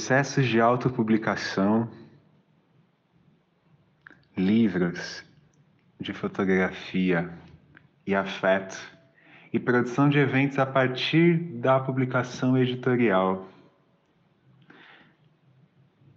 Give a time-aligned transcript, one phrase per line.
[0.00, 1.86] processos de autopublicação,
[4.34, 5.22] livros
[6.00, 7.30] de fotografia
[8.06, 8.78] e afeto,
[9.52, 13.46] e produção de eventos a partir da publicação editorial.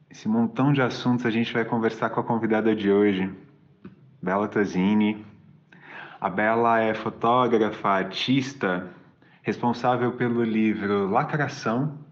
[0.10, 3.30] Esse montão de assuntos a gente vai conversar com a convidada de hoje,
[4.22, 5.26] Bela Tozini.
[6.22, 8.90] A Bela é fotógrafa, artista,
[9.42, 12.03] responsável pelo livro Lacração,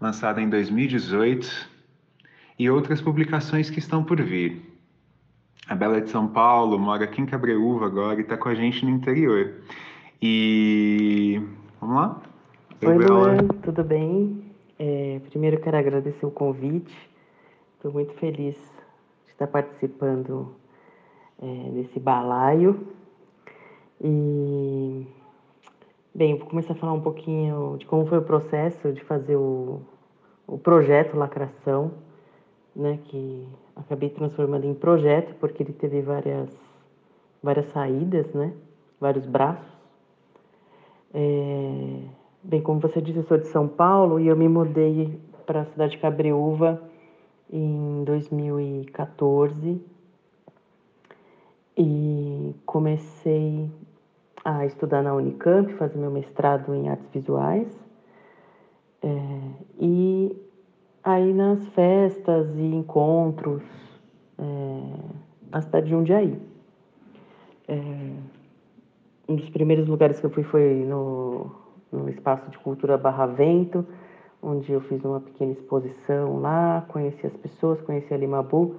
[0.00, 1.68] lançado em 2018,
[2.58, 4.62] e outras publicações que estão por vir.
[5.68, 8.54] A Bela é de São Paulo, mora aqui em Cabreúva agora e está com a
[8.54, 9.54] gente no interior.
[10.20, 11.40] E
[11.80, 12.22] vamos lá?
[12.82, 14.44] Oi, Oi Luan, tudo bem?
[14.78, 16.96] É, primeiro quero agradecer o convite.
[17.76, 18.56] Estou muito feliz
[19.24, 20.54] de estar participando
[21.40, 22.88] é, desse balaio.
[24.00, 25.06] E
[26.18, 29.80] bem, vou começar a falar um pouquinho de como foi o processo de fazer o,
[30.48, 31.92] o projeto Lacração,
[32.74, 36.50] né, que acabei transformando em projeto porque ele teve várias
[37.40, 38.52] várias saídas, né,
[39.00, 39.64] vários braços.
[41.14, 42.00] É,
[42.42, 45.66] bem, como você disse, eu sou de São Paulo e eu me mudei para a
[45.66, 46.82] cidade de Cabreúva
[47.48, 49.80] em 2014
[51.76, 53.70] e comecei
[54.48, 57.68] a estudar na Unicamp, fazer meu mestrado em artes visuais.
[59.02, 59.08] É,
[59.78, 60.36] e
[61.04, 63.62] aí nas festas e encontros
[64.38, 64.80] é,
[65.50, 66.40] na cidade de Jundiaí.
[67.68, 67.78] É,
[69.28, 71.50] um dos primeiros lugares que eu fui foi no,
[71.92, 73.86] no Espaço de Cultura Barra Vento,
[74.42, 78.76] onde eu fiz uma pequena exposição lá, conheci as pessoas, conheci a Limabu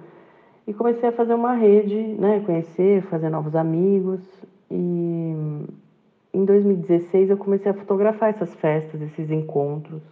[0.66, 4.20] e comecei a fazer uma rede, né, conhecer, fazer novos amigos
[4.70, 5.34] e
[6.32, 10.02] em 2016 eu comecei a fotografar essas festas, esses encontros,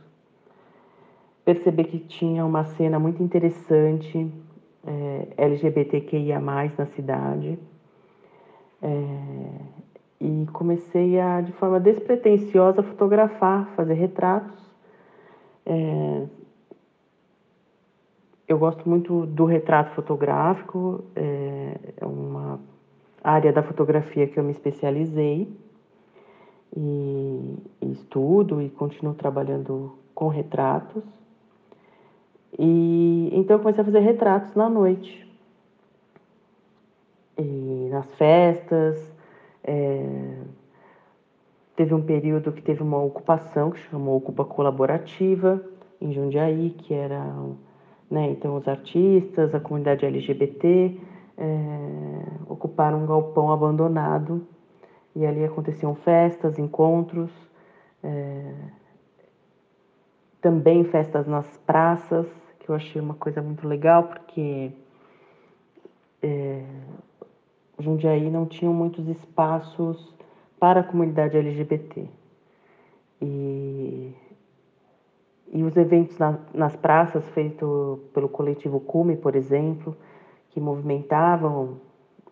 [1.45, 4.31] perceber que tinha uma cena muito interessante
[4.85, 7.59] é, LGBTQIA+, na cidade.
[8.83, 9.79] É,
[10.21, 14.59] e comecei a, de forma despretensiosa, fotografar, fazer retratos.
[15.65, 16.27] É,
[18.49, 22.59] eu gosto muito do retrato fotográfico, é uma
[23.31, 25.49] área da fotografia que eu me especializei
[26.77, 27.56] e,
[27.93, 31.05] estudo e continuo trabalhando com retratos.
[32.59, 35.27] E então eu comecei a fazer retratos na noite.
[37.37, 38.97] E nas festas,
[39.62, 40.38] é,
[41.77, 45.62] teve um período que teve uma ocupação que chamou Ocupa Colaborativa
[46.00, 47.22] em Jundiaí, que era
[48.11, 50.99] né, então os artistas, a comunidade LGBT
[51.37, 52.08] é,
[52.59, 54.47] ocuparam um galpão abandonado
[55.15, 57.31] e ali aconteciam festas, encontros,
[58.03, 58.55] é,
[60.41, 62.27] também festas nas praças,
[62.59, 64.73] que eu achei uma coisa muito legal, porque
[66.23, 66.65] é,
[67.79, 70.15] Jundiaí não tinha muitos espaços
[70.59, 72.09] para a comunidade LGBT.
[73.21, 74.15] E,
[75.53, 79.97] e os eventos na, nas praças feitos pelo coletivo Cume, por exemplo,
[80.51, 81.88] que movimentavam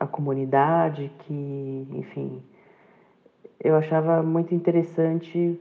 [0.07, 2.43] a comunidade, que, enfim,
[3.63, 5.61] eu achava muito interessante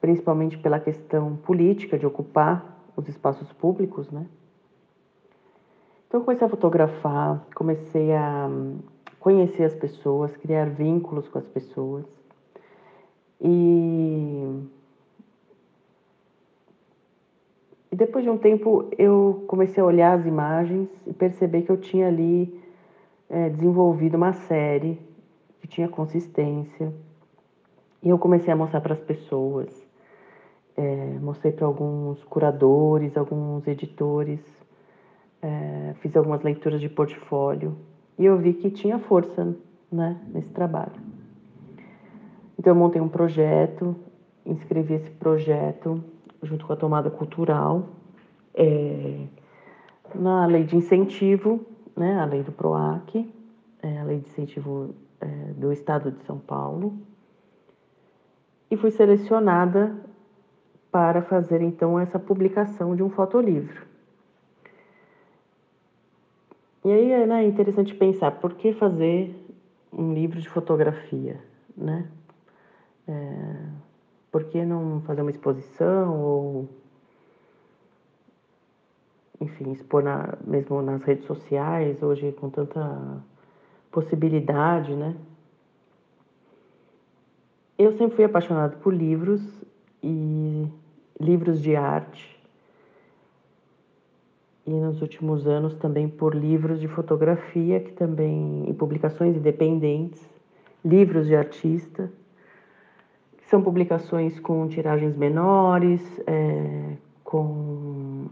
[0.00, 4.26] principalmente pela questão política de ocupar os espaços públicos, né?
[6.08, 8.50] Então comecei a fotografar, comecei a
[9.20, 12.04] conhecer as pessoas, criar vínculos com as pessoas.
[13.40, 14.64] E,
[17.92, 21.76] e depois de um tempo eu comecei a olhar as imagens e perceber que eu
[21.76, 22.59] tinha ali
[23.30, 25.00] é, desenvolvido uma série
[25.60, 26.92] que tinha consistência.
[28.02, 29.88] E eu comecei a mostrar para as pessoas
[30.80, 34.40] é, mostrei para alguns curadores, alguns editores,
[35.42, 37.76] é, fiz algumas leituras de portfólio
[38.18, 39.54] e eu vi que tinha força
[39.92, 41.00] né, nesse trabalho.
[42.58, 43.94] Então eu montei um projeto,
[44.44, 46.02] inscrevi esse projeto
[46.42, 47.86] junto com a tomada cultural
[48.54, 49.26] é,
[50.14, 51.60] na lei de incentivo,
[52.00, 53.30] né, a lei do PROAC,
[53.82, 56.98] é, a lei de incentivo é, do Estado de São Paulo,
[58.70, 59.94] e fui selecionada
[60.90, 63.86] para fazer então essa publicação de um fotolivro.
[66.86, 69.36] E aí né, é interessante pensar por que fazer
[69.92, 71.38] um livro de fotografia,
[71.76, 72.08] né?
[73.06, 73.56] É,
[74.32, 76.68] por que não fazer uma exposição ou,
[79.40, 83.22] enfim, expor na, mesmo nas redes sociais hoje com tanta
[83.90, 85.16] possibilidade, né?
[87.78, 89.40] Eu sempre fui apaixonado por livros
[90.02, 90.68] e
[91.18, 92.38] livros de arte.
[94.66, 100.22] e nos últimos anos também por livros de fotografia que também e publicações independentes,
[100.84, 102.12] livros de artista,
[103.38, 108.28] que são publicações com tiragens menores, é, com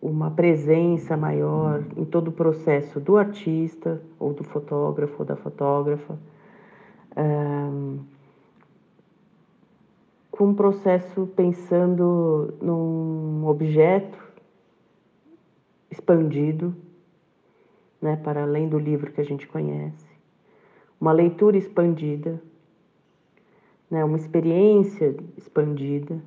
[0.00, 6.18] uma presença maior em todo o processo do artista ou do fotógrafo ou da fotógrafa.
[7.16, 8.08] É,
[10.30, 14.18] com um processo pensando num objeto
[15.90, 16.76] expandido,
[18.00, 20.06] né, para além do livro que a gente conhece,
[21.00, 22.40] uma leitura expandida,
[23.90, 26.22] né, uma experiência expandida,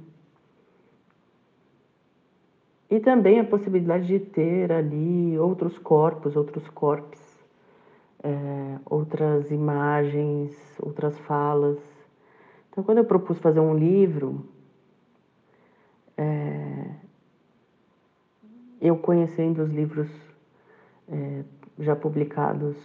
[2.92, 7.22] e também a possibilidade de ter ali outros corpos, outros corpos,
[8.22, 11.80] é, outras imagens, outras falas.
[12.70, 14.46] Então, quando eu propus fazer um livro,
[16.18, 16.90] é,
[18.82, 20.10] eu conhecendo os livros
[21.10, 21.44] é,
[21.80, 22.76] já publicados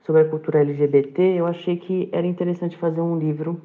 [0.00, 3.62] sobre a cultura LGBT, eu achei que era interessante fazer um livro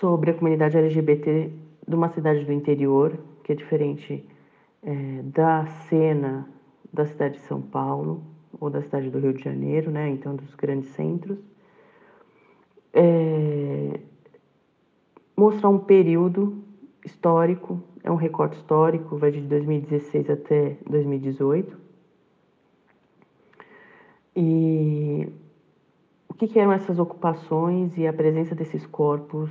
[0.00, 4.26] sobre a comunidade LGBT de uma cidade do interior, que é diferente
[4.82, 6.48] é, da cena
[6.92, 8.22] da cidade de São Paulo
[8.58, 10.08] ou da cidade do Rio de Janeiro, né?
[10.08, 11.38] Então, dos grandes centros.
[12.92, 14.00] É,
[15.36, 16.64] mostrar um período
[17.04, 21.76] histórico, é um recorte histórico, vai de 2016 até 2018.
[24.34, 25.28] E
[26.28, 29.50] o que, que eram essas ocupações e a presença desses corpos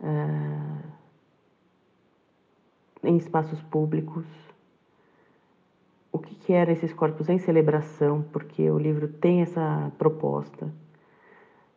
[0.00, 0.92] uh,
[3.04, 4.24] em espaços públicos?
[6.12, 8.22] O que, que eram esses corpos em celebração?
[8.32, 10.72] Porque o livro tem essa proposta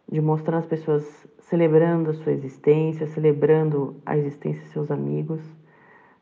[0.10, 5.42] de mostrar as pessoas celebrando a sua existência, celebrando a existência de seus amigos,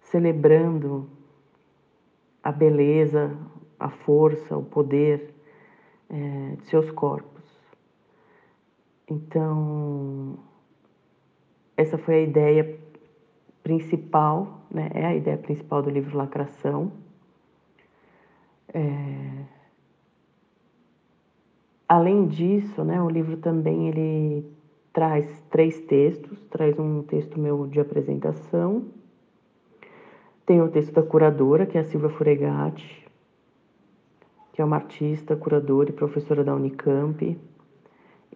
[0.01, 1.09] celebrando
[2.43, 3.35] a beleza,
[3.79, 5.33] a força, o poder
[6.09, 7.43] é, de seus corpos.
[9.07, 10.39] Então,
[11.77, 12.79] essa foi a ideia
[13.61, 14.89] principal, né?
[14.93, 16.91] é a ideia principal do livro Lacração.
[18.73, 19.45] É,
[21.87, 24.45] Além disso, né, o livro também ele
[24.91, 28.85] traz três textos, traz um texto meu de apresentação,
[30.47, 33.07] tem o texto da curadora, que é a Silvia Furegatti,
[34.51, 37.37] que é uma artista, curadora e professora da Unicamp,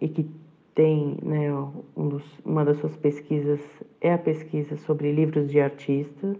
[0.00, 0.30] e que
[0.74, 1.52] tem, né,
[1.96, 3.60] um dos, uma das suas pesquisas
[4.00, 6.36] é a pesquisa sobre livros de artista.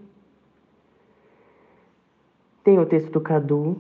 [2.63, 3.79] Tem o texto do Cadu,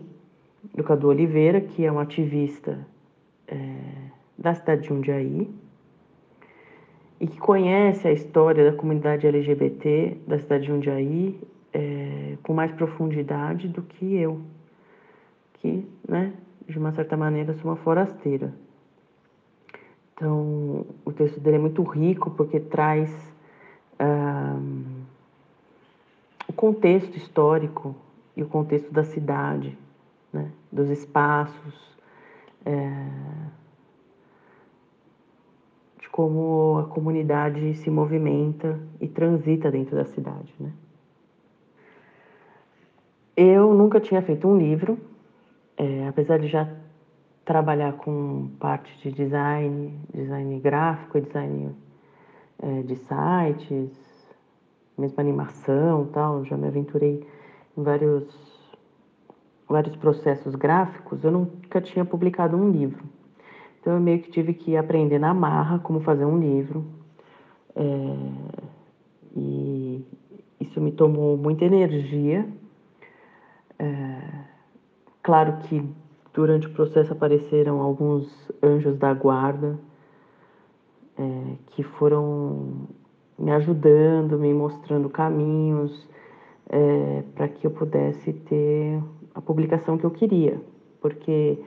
[0.74, 2.86] do Cadu Oliveira, que é um ativista
[3.46, 3.76] é,
[4.36, 5.48] da cidade de Jundiaí
[7.20, 11.38] e que conhece a história da comunidade LGBT da cidade de Jundiaí
[11.72, 14.40] é, com mais profundidade do que eu,
[15.54, 16.32] que, né,
[16.66, 18.52] de uma certa maneira, sou uma forasteira.
[20.20, 23.10] Então, o texto dele é muito rico porque traz
[23.98, 25.02] um,
[26.46, 27.96] o contexto histórico
[28.36, 29.78] e o contexto da cidade,
[30.30, 31.96] né, dos espaços,
[32.66, 33.06] é,
[35.98, 40.54] de como a comunidade se movimenta e transita dentro da cidade.
[40.60, 40.70] Né?
[43.34, 44.98] Eu nunca tinha feito um livro,
[45.78, 46.68] é, apesar de já
[47.44, 51.74] trabalhar com parte de design, design gráfico design
[52.58, 53.90] é, de sites,
[54.96, 57.26] mesmo animação tal, já me aventurei
[57.76, 58.50] em vários
[59.68, 63.04] vários processos gráficos, eu nunca tinha publicado um livro.
[63.80, 66.84] Então eu meio que tive que aprender na marra como fazer um livro.
[67.76, 67.82] É,
[69.36, 70.04] e
[70.58, 72.46] isso me tomou muita energia.
[73.78, 74.20] É,
[75.22, 75.88] claro que
[76.32, 79.78] durante o processo apareceram alguns anjos da guarda
[81.18, 82.88] é, que foram
[83.38, 86.08] me ajudando, me mostrando caminhos
[86.68, 89.02] é, para que eu pudesse ter
[89.34, 90.60] a publicação que eu queria,
[91.00, 91.58] porque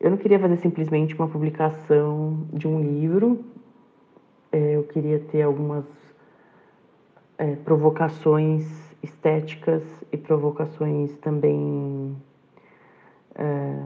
[0.00, 3.44] eu não queria fazer simplesmente uma publicação de um livro,
[4.50, 5.84] é, eu queria ter algumas
[7.38, 8.64] é, provocações
[9.02, 12.16] estéticas e provocações também
[13.34, 13.82] é,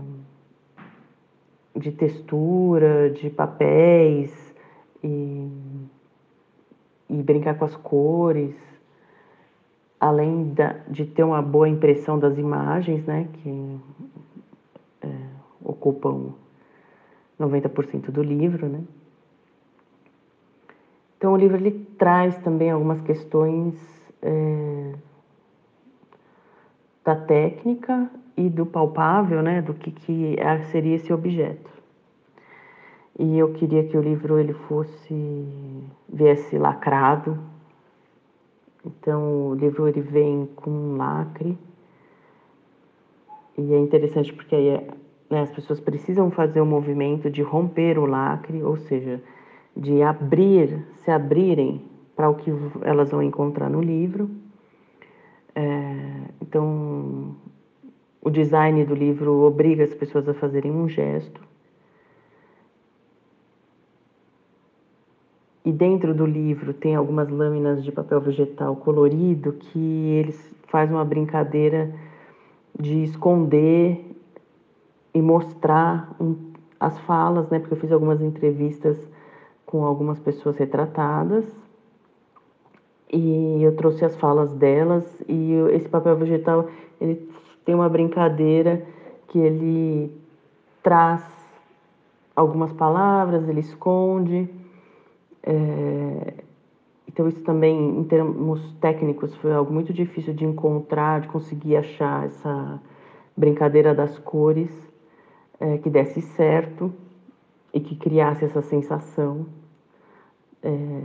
[1.76, 4.54] de textura, de papéis
[5.02, 5.48] e,
[7.10, 8.54] e brincar com as cores
[9.98, 13.80] além da, de ter uma boa impressão das imagens, né, que
[15.02, 15.08] é,
[15.64, 16.34] ocupam
[17.40, 18.82] 90% do livro, né.
[21.16, 23.74] Então o livro ele traz também algumas questões
[24.20, 24.94] é,
[27.02, 31.70] da técnica e do palpável, né, do que, que é, seria esse objeto.
[33.18, 35.46] E eu queria que o livro ele fosse
[36.06, 37.38] viesse lacrado.
[38.84, 41.58] Então o livro ele vem com um lacre.
[43.56, 44.86] E é interessante porque aí
[45.30, 49.22] né, as pessoas precisam fazer o movimento de romper o lacre, ou seja,
[49.74, 51.82] de abrir, se abrirem
[52.14, 52.52] para o que
[52.82, 54.30] elas vão encontrar no livro.
[55.54, 57.34] É, então,
[58.26, 61.40] o design do livro obriga as pessoas a fazerem um gesto.
[65.64, 69.78] E dentro do livro tem algumas lâminas de papel vegetal colorido que
[70.18, 71.94] eles fazem uma brincadeira
[72.76, 74.04] de esconder
[75.14, 77.60] e mostrar um, as falas, né?
[77.60, 78.98] Porque eu fiz algumas entrevistas
[79.64, 81.44] com algumas pessoas retratadas
[83.08, 86.68] e eu trouxe as falas delas e esse papel vegetal
[87.00, 88.82] ele tem uma brincadeira
[89.28, 90.10] que ele
[90.82, 91.22] traz
[92.34, 94.48] algumas palavras, ele esconde.
[95.42, 96.34] É...
[97.06, 102.24] Então isso também, em termos técnicos, foi algo muito difícil de encontrar, de conseguir achar
[102.24, 102.80] essa
[103.36, 104.70] brincadeira das cores
[105.60, 106.90] é, que desse certo
[107.72, 109.46] e que criasse essa sensação
[110.66, 111.00] é,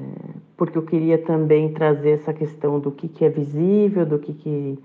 [0.58, 4.80] porque eu queria também trazer essa questão do que, que é visível, do que, que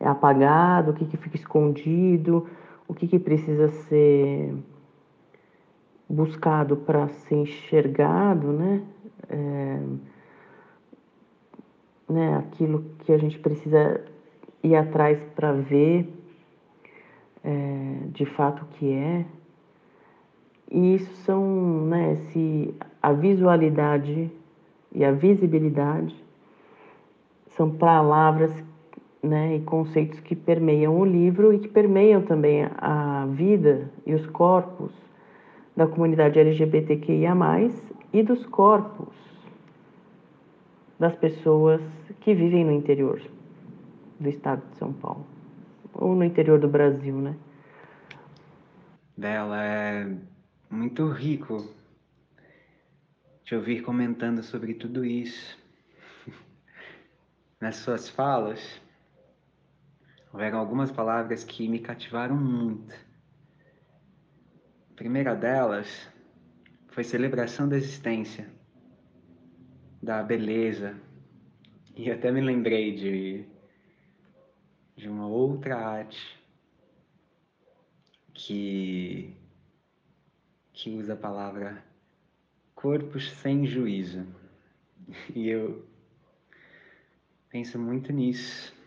[0.00, 2.46] apagado, o que, que fica escondido,
[2.86, 4.54] o que, que precisa ser
[6.08, 8.82] buscado para ser enxergado, né?
[9.28, 9.80] É,
[12.08, 12.36] né?
[12.38, 14.00] Aquilo que a gente precisa
[14.62, 16.08] ir atrás para ver
[17.44, 19.26] é, de fato o que é.
[20.70, 24.30] E isso são, né, se a visualidade
[24.92, 26.14] e a visibilidade
[27.56, 28.52] são palavras
[29.22, 34.26] né, e conceitos que permeiam o livro e que permeiam também a vida e os
[34.26, 34.92] corpos
[35.76, 37.34] da comunidade LGBTQIA,
[38.12, 39.14] e dos corpos
[40.98, 41.80] das pessoas
[42.20, 43.20] que vivem no interior
[44.18, 45.24] do estado de São Paulo,
[45.94, 47.36] ou no interior do Brasil, né?
[49.16, 50.16] Dela é
[50.70, 51.68] muito rico
[53.44, 55.58] te ouvir comentando sobre tudo isso.
[57.60, 58.80] Nas suas falas,
[60.32, 62.94] houveram algumas palavras que me cativaram muito.
[64.90, 66.08] A primeira delas
[66.88, 68.50] foi celebração da existência,
[70.02, 70.98] da beleza.
[71.96, 73.44] E até me lembrei de,
[74.96, 76.38] de uma outra arte
[78.34, 79.34] que,
[80.72, 81.82] que usa a palavra
[82.74, 84.24] corpos sem juízo.
[85.34, 85.84] E eu
[87.50, 88.77] penso muito nisso.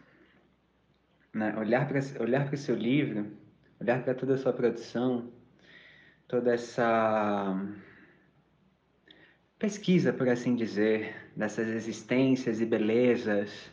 [1.33, 1.55] Né?
[1.57, 3.31] Olhar para olhar o seu livro,
[3.79, 5.31] olhar para toda a sua produção,
[6.27, 7.57] toda essa
[9.57, 13.71] pesquisa, por assim dizer, dessas existências e belezas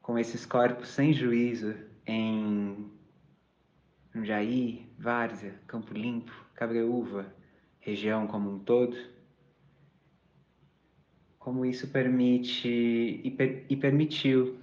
[0.00, 1.74] com esses corpos sem juízo
[2.06, 2.90] em
[4.14, 7.32] Jundiaí, Várzea, Campo Limpo, Cabreúva,
[7.78, 8.96] região como um todo,
[11.38, 14.59] como isso permite e, per, e permitiu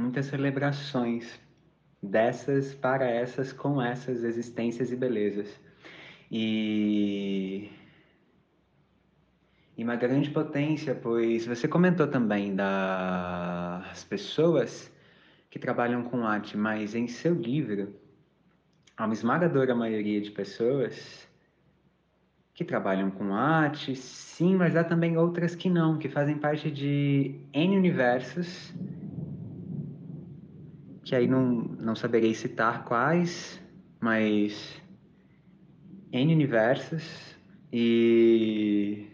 [0.00, 1.38] muitas celebrações
[2.02, 5.60] dessas para essas com essas existências e belezas.
[6.30, 7.70] E,
[9.76, 14.90] e uma grande potência, pois você comentou também das pessoas
[15.50, 17.94] que trabalham com arte, mas em seu livro
[18.96, 21.28] há uma esmagadora maioria de pessoas
[22.54, 27.34] que trabalham com arte, sim, mas há também outras que não, que fazem parte de
[27.54, 28.72] N universos,
[31.10, 31.42] que aí não,
[31.80, 33.60] não saberei citar quais,
[33.98, 34.80] mas
[36.12, 37.36] N universos,
[37.72, 39.08] e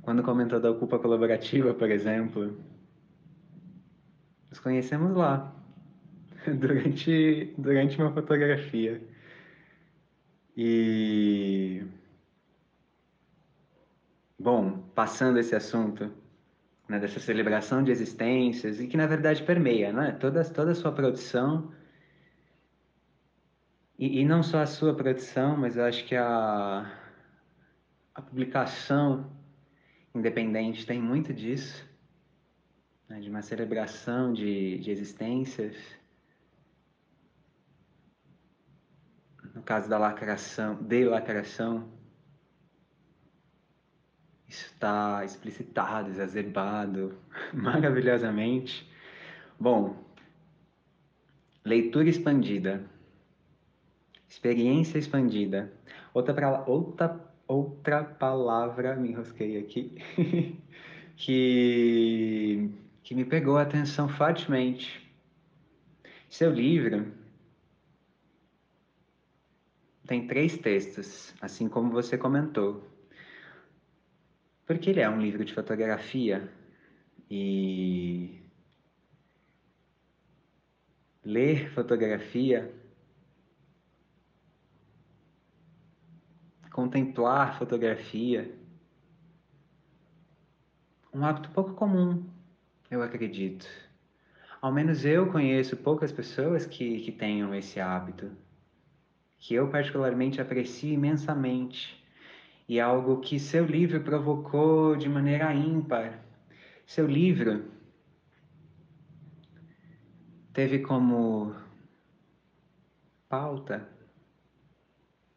[0.00, 2.56] quando comentou da Ocupa Colaborativa, por exemplo,
[4.48, 5.52] nos conhecemos lá.
[6.46, 9.02] durante, durante uma fotografia.
[10.56, 11.82] E.
[14.38, 16.08] Bom, passando esse assunto
[16.88, 20.90] né, dessa celebração de existências, e que na verdade permeia né, toda, toda a sua
[20.90, 21.70] produção,
[23.98, 26.90] e, e não só a sua produção, mas eu acho que a,
[28.14, 29.30] a publicação
[30.14, 31.86] independente tem muito disso,
[33.08, 35.76] né, de uma celebração de, de existências.
[39.54, 41.97] No caso da lacração, de lacração,
[44.48, 47.16] está explicitado, exacerbado
[47.52, 48.88] maravilhosamente.
[49.60, 49.96] Bom,
[51.64, 52.82] leitura expandida,
[54.28, 55.72] experiência expandida.
[56.14, 59.96] Outra, pra, outra, outra palavra, me enrosquei aqui,
[61.16, 62.70] que,
[63.02, 65.06] que me pegou a atenção fortemente.
[66.30, 67.12] Seu livro
[70.06, 72.97] tem três textos, assim como você comentou.
[74.68, 76.46] Porque ele é um livro de fotografia
[77.30, 78.38] e
[81.24, 82.70] ler fotografia,
[86.70, 88.54] contemplar fotografia,
[91.14, 92.28] um hábito pouco comum,
[92.90, 93.66] eu acredito.
[94.60, 98.30] Ao menos eu conheço poucas pessoas que, que tenham esse hábito
[99.38, 101.97] que eu particularmente aprecio imensamente
[102.68, 106.22] e algo que seu livro provocou de maneira ímpar.
[106.86, 107.64] Seu livro
[110.52, 111.54] teve como
[113.28, 113.88] pauta,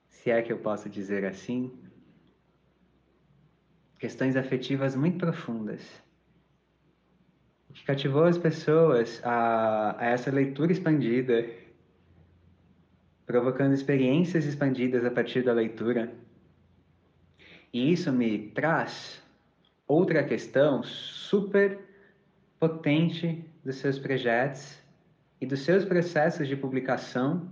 [0.09, 1.71] se é que eu posso dizer assim,
[3.97, 5.81] questões afetivas muito profundas,
[7.73, 11.45] que cativou as pessoas a, a essa leitura expandida
[13.25, 16.13] provocando experiências expandidas a partir da leitura.
[17.73, 19.21] E isso me traz
[19.87, 21.79] outra questão super
[22.59, 24.79] potente dos seus projetos
[25.39, 27.49] e dos seus processos de publicação,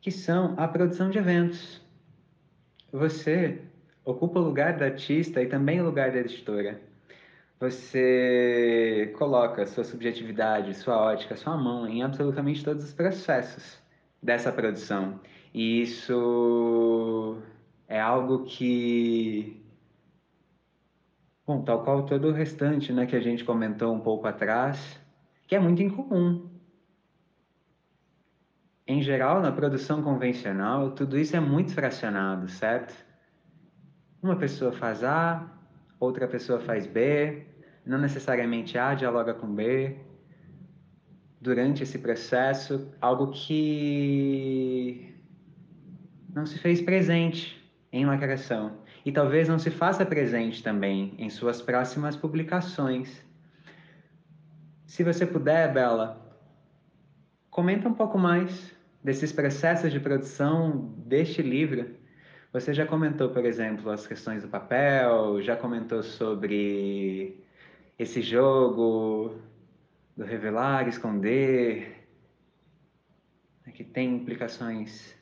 [0.00, 1.80] que são a produção de eventos.
[2.92, 3.60] Você
[4.04, 6.80] ocupa o lugar da artista e também o lugar da editora.
[7.60, 13.78] Você coloca sua subjetividade, sua ótica, sua mão em absolutamente todos os processos
[14.20, 15.20] dessa produção.
[15.54, 17.40] E isso
[17.92, 19.62] é algo que,
[21.46, 24.98] bom, tal qual todo o restante, né, que a gente comentou um pouco atrás,
[25.46, 26.48] que é muito incomum.
[28.86, 32.94] Em geral, na produção convencional, tudo isso é muito fracionado, certo?
[34.22, 35.52] Uma pessoa faz A,
[36.00, 37.44] outra pessoa faz B,
[37.84, 39.98] não necessariamente A dialoga com B,
[41.38, 45.14] durante esse processo algo que
[46.34, 47.61] não se fez presente
[47.92, 53.22] em lacração e talvez não se faça presente também em suas próximas publicações.
[54.86, 56.20] Se você puder, Bela,
[57.50, 58.74] comenta um pouco mais
[59.04, 61.94] desses processos de produção deste livro.
[62.52, 67.42] Você já comentou, por exemplo, as questões do papel, já comentou sobre
[67.98, 69.36] esse jogo
[70.16, 72.06] do revelar, esconder,
[73.66, 75.14] né, que tem implicações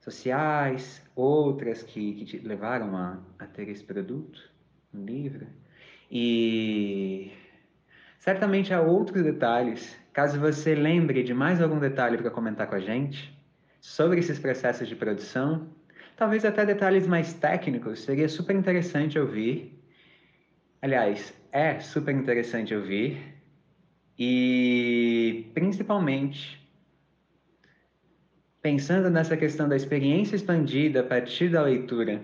[0.00, 4.40] sociais, outras que, que te levaram a, a ter esse produto,
[4.92, 5.46] um livro.
[6.10, 7.32] E
[8.18, 9.96] certamente há outros detalhes.
[10.12, 13.36] Caso você lembre de mais algum detalhe para comentar com a gente
[13.80, 15.68] sobre esses processos de produção,
[16.16, 19.82] talvez até detalhes mais técnicos, seria super interessante ouvir.
[20.80, 23.34] Aliás, é super interessante ouvir
[24.18, 26.61] e principalmente
[28.62, 32.22] pensando nessa questão da experiência expandida a partir da leitura,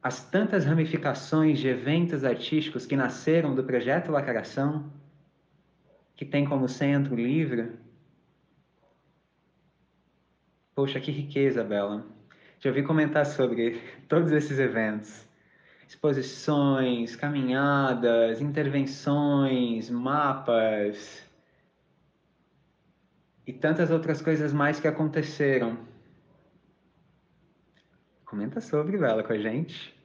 [0.00, 4.90] as tantas ramificações de eventos artísticos que nasceram do projeto Lacração,
[6.16, 7.76] que tem como centro o livro.
[10.76, 12.06] Poxa, que riqueza, Bela.
[12.60, 15.26] Já ouvi comentar sobre todos esses eventos
[15.88, 21.27] exposições, caminhadas, intervenções, mapas
[23.48, 25.78] e tantas outras coisas mais que aconteceram.
[28.26, 29.98] Comenta sobre ela com a gente.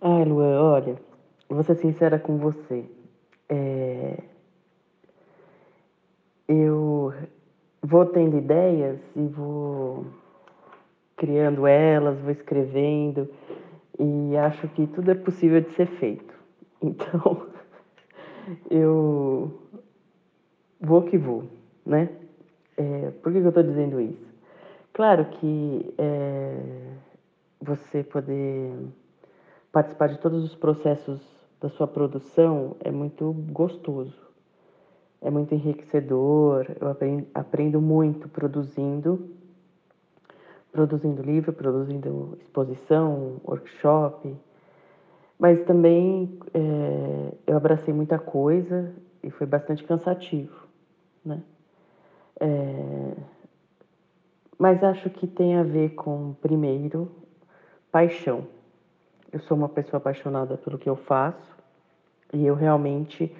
[0.00, 1.00] Ai, Luan, olha,
[1.48, 2.84] vou ser sincera com você.
[3.48, 4.18] É...
[6.48, 7.14] Eu
[7.80, 10.04] vou tendo ideias e vou
[11.16, 13.30] criando elas, vou escrevendo
[14.00, 16.34] e acho que tudo é possível de ser feito.
[16.80, 17.48] Então,
[18.70, 19.60] eu
[20.80, 21.57] vou que vou,
[21.88, 22.08] né?
[22.76, 24.28] É, por que, que eu estou dizendo isso?
[24.92, 26.60] Claro que é,
[27.60, 28.72] você poder
[29.72, 31.20] participar de todos os processos
[31.60, 34.16] da sua produção é muito gostoso,
[35.20, 36.88] é muito enriquecedor, eu
[37.34, 39.36] aprendo, muito produzindo
[40.70, 44.36] produzindo livro, produzindo exposição, workshop,
[45.38, 50.54] mas também é, eu abracei muita coisa e foi bastante cansativo,
[51.24, 51.42] né?
[52.40, 53.14] É,
[54.58, 57.10] mas acho que tem a ver com, primeiro,
[57.90, 58.46] paixão.
[59.32, 61.56] eu sou uma pessoa apaixonada pelo que eu faço
[62.32, 63.34] e eu realmente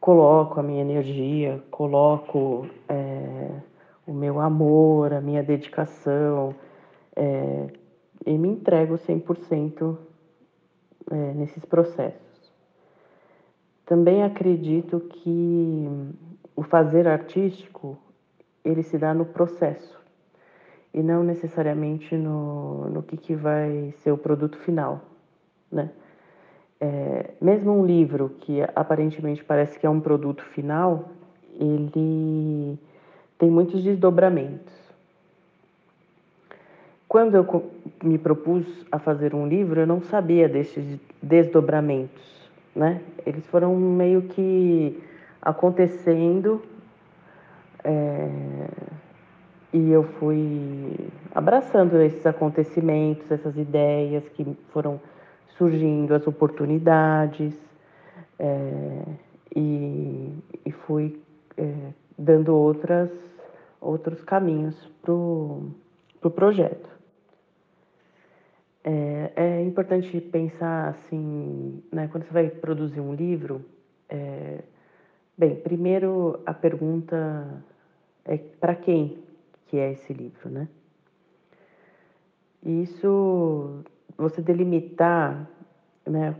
[0.00, 3.60] coloco a minha energia, coloco é,
[4.06, 6.54] o meu amor, a minha dedicação
[7.14, 7.68] é,
[8.26, 9.96] e me entrego 100%
[11.10, 12.52] é, nesses processos.
[13.86, 15.88] Também acredito que
[16.54, 17.98] o fazer artístico
[18.70, 19.98] ele se dá no processo
[20.92, 25.00] e não necessariamente no, no que, que vai ser o produto final,
[25.70, 25.90] né?
[26.80, 31.08] É, mesmo um livro que aparentemente parece que é um produto final,
[31.58, 32.78] ele
[33.36, 34.72] tem muitos desdobramentos.
[37.08, 37.70] Quando eu
[38.02, 42.38] me propus a fazer um livro, eu não sabia desses desdobramentos
[42.78, 43.00] né?
[43.26, 45.02] Eles foram meio que
[45.42, 46.62] acontecendo
[47.84, 48.28] é,
[49.72, 55.00] e eu fui abraçando esses acontecimentos, essas ideias que foram
[55.56, 57.54] surgindo, as oportunidades
[58.38, 59.02] é,
[59.54, 60.32] e,
[60.64, 61.20] e fui
[61.56, 61.74] é,
[62.16, 63.10] dando outras,
[63.80, 65.70] outros caminhos para o
[66.20, 66.88] pro projeto.
[68.82, 73.64] É, é, importante pensar assim, né, quando você vai produzir um livro,
[74.08, 74.60] é,
[75.38, 77.62] bem, primeiro a pergunta
[78.24, 79.22] é para quem
[79.68, 80.68] que é esse livro, né?
[82.64, 83.84] Isso,
[84.16, 85.48] você delimitar,
[86.04, 86.34] né?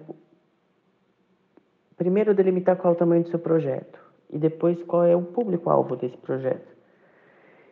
[1.96, 3.98] Primeiro delimitar qual é o tamanho do seu projeto
[4.30, 6.76] e depois qual é o público-alvo desse projeto.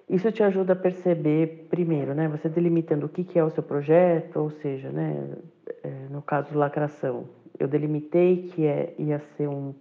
[0.09, 3.63] Isso te ajuda a perceber, primeiro, né, você delimitando o que, que é o seu
[3.63, 5.37] projeto, ou seja, né,
[5.83, 9.75] é, no caso lacração, eu delimitei que é, ia ser um,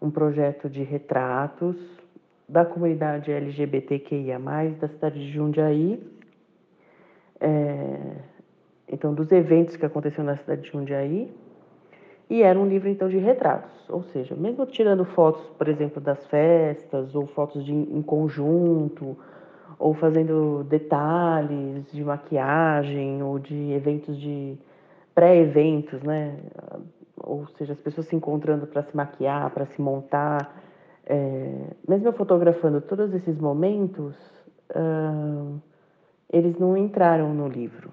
[0.00, 1.76] um projeto de retratos
[2.48, 4.38] da comunidade LGBTQIA+,
[4.80, 6.00] da cidade de Jundiaí,
[7.40, 7.98] é,
[8.88, 11.30] então dos eventos que aconteceram na cidade de Jundiaí,
[12.28, 16.24] e era um livro então de retratos, ou seja, mesmo tirando fotos, por exemplo, das
[16.26, 19.16] festas ou fotos de, em conjunto,
[19.78, 24.56] ou fazendo detalhes de maquiagem ou de eventos de
[25.14, 26.36] pré-eventos, né?
[27.26, 30.62] Ou seja, as pessoas se encontrando para se maquiar, para se montar.
[31.04, 34.14] É, mesmo eu fotografando todos esses momentos,
[34.70, 35.60] uh,
[36.32, 37.92] eles não entraram no livro,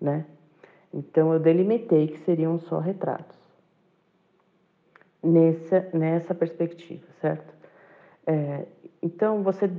[0.00, 0.26] né?
[0.92, 3.38] Então eu delimitei que seriam só retratos.
[5.22, 7.54] Nessa, nessa perspectiva, certo?
[8.26, 8.66] É,
[9.02, 9.70] então você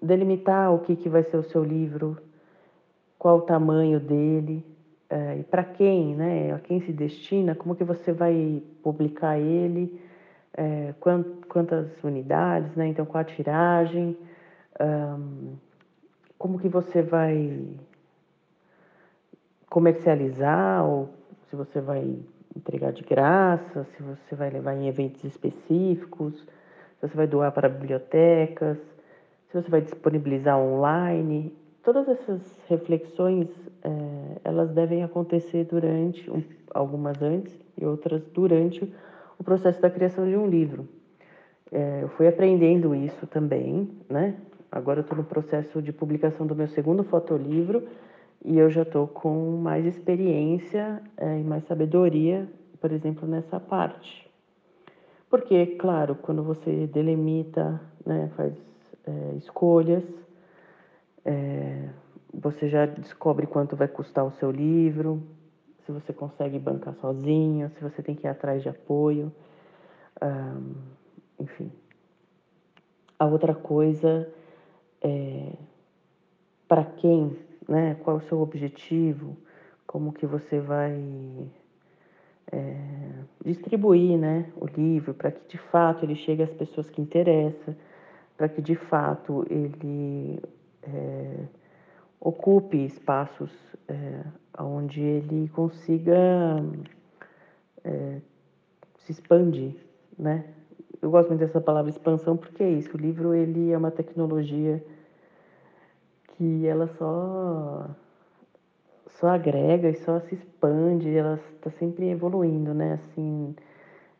[0.00, 2.16] delimitar o que, que vai ser o seu livro,
[3.18, 4.64] qual o tamanho dele,
[5.12, 6.54] é, e para quem, né?
[6.54, 10.00] A quem se destina, como que você vai publicar ele,
[10.54, 12.86] é, quant, quantas unidades, né?
[12.86, 14.16] Então, qual a tiragem,
[14.80, 15.52] um,
[16.38, 17.62] como que você vai
[19.68, 21.10] comercializar ou
[21.50, 22.18] se você vai
[22.56, 27.68] entregar de graça, se você vai levar em eventos específicos, se você vai doar para
[27.68, 28.78] bibliotecas,
[29.50, 31.54] se você vai disponibilizar online.
[31.82, 33.48] Todas essas reflexões,
[33.84, 36.42] é, elas devem acontecer durante, um,
[36.72, 38.92] algumas antes e outras durante
[39.38, 40.88] o processo da criação de um livro.
[41.70, 44.36] É, eu fui aprendendo isso também, né?
[44.70, 47.82] Agora eu estou no processo de publicação do meu segundo fotolivro,
[48.44, 52.48] e eu já estou com mais experiência é, e mais sabedoria,
[52.80, 54.28] por exemplo, nessa parte.
[55.30, 58.54] Porque, claro, quando você delimita, né, faz
[59.06, 60.04] é, escolhas,
[61.24, 61.88] é,
[62.32, 65.22] você já descobre quanto vai custar o seu livro,
[65.84, 69.32] se você consegue bancar sozinho, se você tem que ir atrás de apoio,
[71.38, 71.70] enfim.
[73.18, 74.28] A outra coisa
[75.02, 75.52] é
[76.68, 77.36] para quem
[77.68, 77.96] né?
[78.02, 79.36] Qual é o seu objetivo?
[79.86, 80.98] Como que você vai
[82.50, 82.76] é,
[83.44, 87.74] distribuir, né, o livro para que de fato ele chegue às pessoas que interessam,
[88.36, 90.40] para que de fato ele
[90.82, 91.44] é,
[92.22, 93.50] ocupe espaços
[93.88, 94.22] é,
[94.60, 96.64] onde ele consiga
[97.82, 98.20] é,
[98.98, 99.74] se expandir,
[100.16, 100.44] né?
[101.00, 102.96] Eu gosto muito dessa palavra expansão porque é isso.
[102.96, 104.82] O livro ele é uma tecnologia
[106.28, 107.90] que ela só
[109.18, 112.94] só agrega e só se expande, ela está sempre evoluindo, né?
[112.94, 113.54] Assim,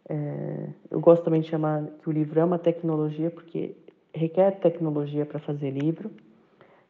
[0.08, 3.76] é, eu gosto também de chamar que o livro é uma tecnologia porque
[4.12, 6.10] requer tecnologia para fazer livro,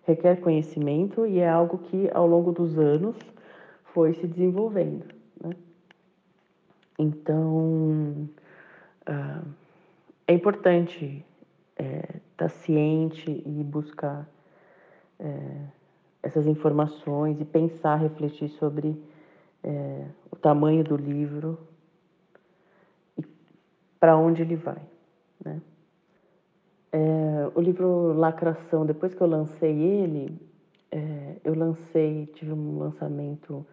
[0.04, 3.16] requer conhecimento e é algo que ao longo dos anos
[3.84, 5.04] foi se desenvolvendo,
[5.42, 5.54] né?
[6.98, 8.28] Então,
[9.08, 9.48] uh,
[10.26, 11.24] é importante
[11.78, 14.28] estar é, tá ciente e buscar
[15.18, 15.66] é,
[16.22, 19.00] essas informações e pensar, refletir sobre
[19.62, 21.58] é, o tamanho do livro
[23.18, 23.24] e
[23.98, 24.82] para onde ele vai.
[25.44, 25.60] Né?
[26.92, 30.38] É, o livro Lacração, depois que eu lancei ele,
[30.90, 33.64] é, eu lancei, tive um lançamento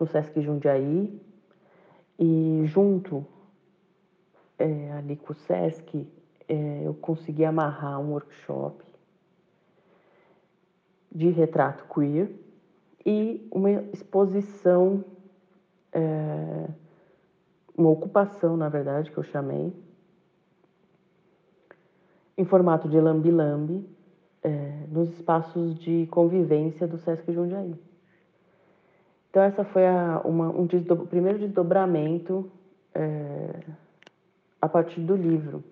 [0.00, 1.20] no Sesc Jundiaí
[2.18, 3.24] e junto
[4.58, 6.06] é, ali com o Sesc
[6.48, 8.84] é, eu consegui amarrar um workshop
[11.12, 12.30] de retrato queer
[13.04, 15.04] e uma exposição,
[15.92, 16.68] é,
[17.76, 19.72] uma ocupação, na verdade, que eu chamei,
[22.36, 23.84] em formato de lambi-lambi,
[24.42, 27.74] é, nos espaços de convivência do Sesc Jundiaí.
[29.30, 32.50] Então, essa foi a, uma, um o primeiro desdobramento
[32.94, 33.60] é,
[34.60, 35.62] a partir do livro.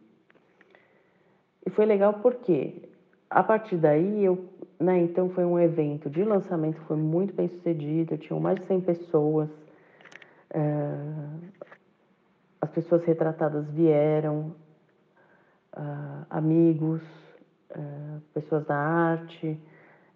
[1.64, 2.88] E foi legal porque,
[3.30, 4.44] a partir daí, eu,
[4.78, 8.80] né, então foi um evento de lançamento, foi muito bem sucedido, tinham mais de 100
[8.82, 9.48] pessoas,
[10.50, 10.60] é,
[12.60, 14.54] as pessoas retratadas vieram,
[15.76, 17.02] uh, amigos,
[17.70, 19.58] uh, pessoas da arte,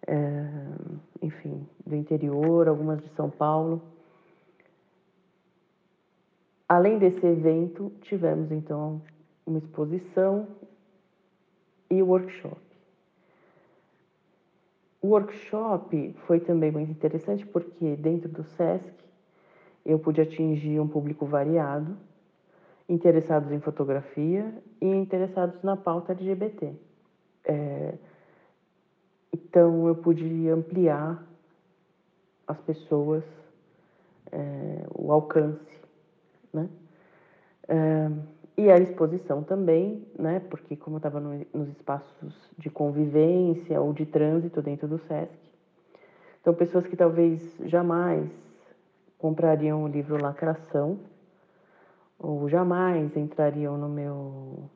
[0.08, 3.82] uh, enfim, do interior, algumas de São Paulo.
[6.68, 9.00] Além desse evento, tivemos então
[9.46, 10.46] uma exposição
[11.90, 12.60] e workshop.
[15.00, 18.92] O workshop foi também muito interessante porque dentro do SESC
[19.86, 21.96] eu pude atingir um público variado,
[22.88, 26.72] interessados em fotografia e interessados na pauta LGBT.
[27.44, 27.94] É,
[29.32, 31.22] então eu pude ampliar
[32.46, 33.24] as pessoas,
[34.32, 35.80] é, o alcance,
[36.52, 36.68] né?
[37.68, 38.10] É,
[38.56, 40.40] e a exposição também, né?
[40.40, 45.48] Porque como eu estava no, nos espaços de convivência ou de trânsito dentro do SESC,
[46.40, 48.30] então pessoas que talvez jamais
[49.18, 50.98] comprariam o livro Lacração,
[52.18, 54.68] ou jamais entrariam no meu,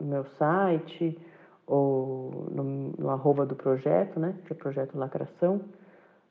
[0.00, 1.18] no meu site
[1.66, 2.64] ou no,
[2.98, 5.60] no arroba do projeto, né, que é Projeto Lacração,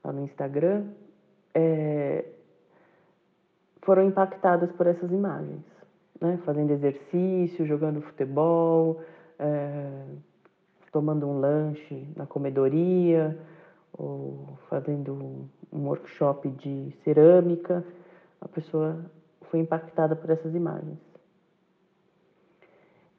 [0.03, 0.87] lá no Instagram,
[1.53, 2.25] é,
[3.83, 5.63] foram impactadas por essas imagens,
[6.19, 9.01] né, fazendo exercício, jogando futebol,
[9.37, 10.05] é,
[10.91, 13.37] tomando um lanche na comedoria,
[13.93, 17.83] ou fazendo um workshop de cerâmica,
[18.41, 19.05] a pessoa
[19.49, 20.99] foi impactada por essas imagens.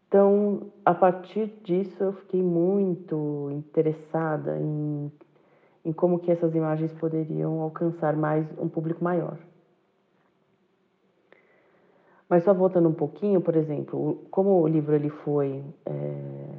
[0.08, 5.12] Então, a partir disso, eu fiquei muito interessada em,
[5.84, 9.38] em como que essas imagens poderiam alcançar mais um público maior.
[12.26, 16.54] Mas só voltando um pouquinho, por exemplo, como o livro ele foi é,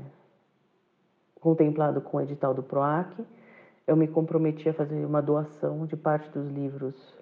[1.40, 3.26] contemplado com o edital do PROAC,
[3.88, 7.19] eu me comprometi a fazer uma doação de parte dos livros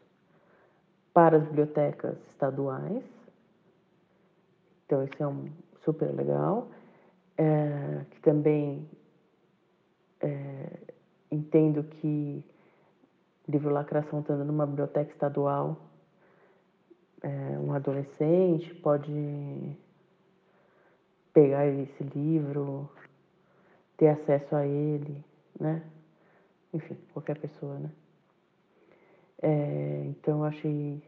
[1.18, 3.04] para as bibliotecas estaduais.
[4.86, 5.50] Então, isso é um
[5.84, 6.70] super legal.
[7.36, 8.88] É, que também
[10.22, 10.78] é,
[11.32, 12.46] entendo que
[13.50, 15.90] livro Lacração estando numa biblioteca estadual,
[17.24, 19.76] é, um adolescente pode
[21.34, 22.88] pegar esse livro,
[23.98, 25.26] ter acesso a ele,
[25.60, 25.82] né?
[26.72, 27.90] Enfim, qualquer pessoa, né?
[29.42, 31.07] É, então, eu achei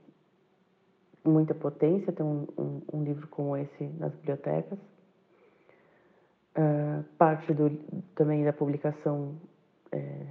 [1.23, 4.79] muita potência ter um, um, um, livro como esse nas bibliotecas.
[6.57, 7.69] Uh, parte do,
[8.15, 9.35] também da publicação
[9.91, 10.25] é,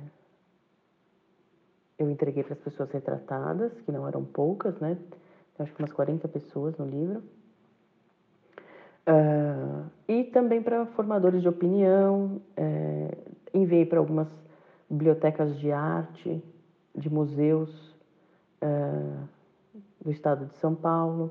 [1.99, 4.97] eu entreguei para as pessoas retratadas, que não eram poucas, né?
[5.59, 7.23] Acho que umas 40 pessoas no livro.
[9.09, 13.17] Uh, e também para formadores de opinião, é,
[13.53, 14.29] enviei para algumas
[14.89, 16.43] bibliotecas de arte,
[16.95, 17.71] de museus
[18.63, 19.29] uh,
[20.09, 21.31] do estado de São Paulo.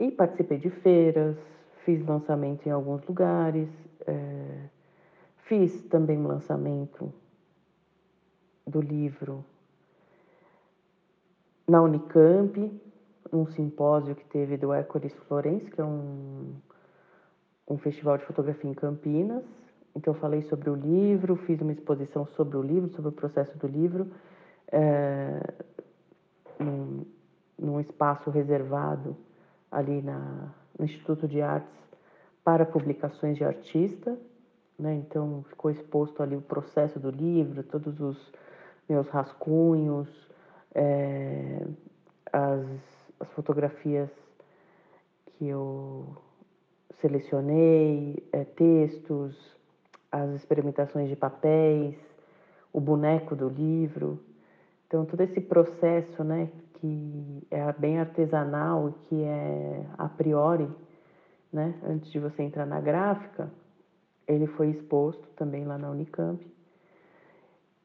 [0.00, 1.36] E participei de feiras,
[1.84, 3.68] fiz lançamento em alguns lugares,
[4.02, 4.68] uh,
[5.44, 7.12] fiz também um lançamento
[8.66, 9.44] do livro
[11.66, 12.80] na Unicamp,
[13.32, 16.54] um simpósio que teve do Écoris Florence, que é um,
[17.68, 19.44] um festival de fotografia em Campinas.
[19.94, 23.56] Então, eu falei sobre o livro, fiz uma exposição sobre o livro, sobre o processo
[23.58, 24.10] do livro,
[24.70, 25.54] é,
[26.58, 27.04] num,
[27.58, 29.16] num, espaço reservado
[29.70, 31.78] ali na, no Instituto de Artes
[32.44, 34.18] para publicações de artista.
[34.78, 34.94] Né?
[34.94, 38.32] Então, ficou exposto ali o processo do livro, todos os
[38.88, 40.08] meus rascunhos,
[40.74, 41.66] é,
[42.32, 42.64] as,
[43.20, 44.10] as fotografias
[45.26, 46.16] que eu
[47.00, 49.36] selecionei, é, textos,
[50.10, 51.96] as experimentações de papéis,
[52.72, 54.20] o boneco do livro.
[54.88, 60.66] Então, todo esse processo, né, que é bem artesanal, que é a priori,
[61.52, 63.52] né, antes de você entrar na gráfica,
[64.26, 66.42] ele foi exposto também lá na Unicamp.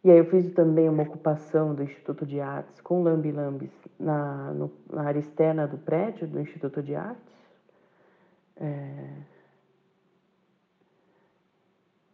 [0.01, 4.53] E aí eu fiz também uma ocupação do Instituto de Artes com Lambi Lambis na,
[4.53, 7.33] no, na área externa do prédio do Instituto de Artes.
[8.57, 9.09] É...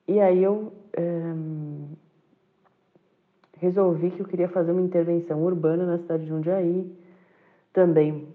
[0.08, 1.34] E aí eu é...
[3.60, 6.92] resolvi que eu queria fazer uma intervenção urbana na cidade de Jundiaí.
[7.74, 8.28] Também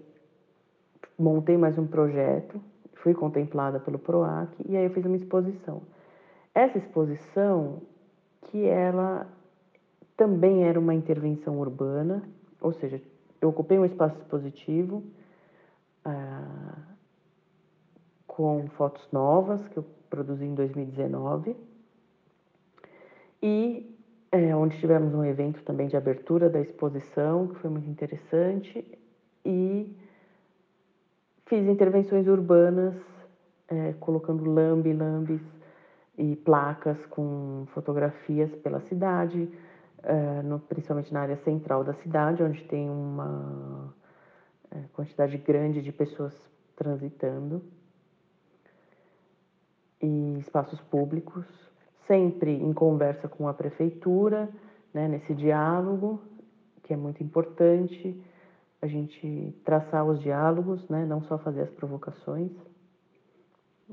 [1.17, 2.61] montei mais um projeto,
[2.95, 5.81] fui contemplada pelo PROAC e aí eu fiz uma exposição.
[6.53, 7.81] Essa exposição
[8.43, 9.27] que ela
[10.15, 12.23] também era uma intervenção urbana,
[12.61, 13.01] ou seja,
[13.41, 15.03] eu ocupei um espaço expositivo
[16.03, 16.77] ah,
[18.27, 21.55] com fotos novas que eu produzi em 2019
[23.41, 23.94] e
[24.35, 28.85] é, onde tivemos um evento também de abertura da exposição que foi muito interessante
[29.45, 29.95] e
[31.45, 32.95] fiz intervenções urbanas
[33.67, 35.41] é, colocando lambe, lambes
[36.17, 39.49] e placas com fotografias pela cidade,
[40.03, 43.93] uh, no, principalmente na área central da cidade, onde tem uma
[44.71, 46.33] uh, quantidade grande de pessoas
[46.75, 47.61] transitando,
[50.01, 51.45] e espaços públicos,
[52.07, 54.49] sempre em conversa com a prefeitura,
[54.93, 56.21] né, nesse diálogo,
[56.83, 58.19] que é muito importante,
[58.81, 62.51] a gente traçar os diálogos, né, não só fazer as provocações,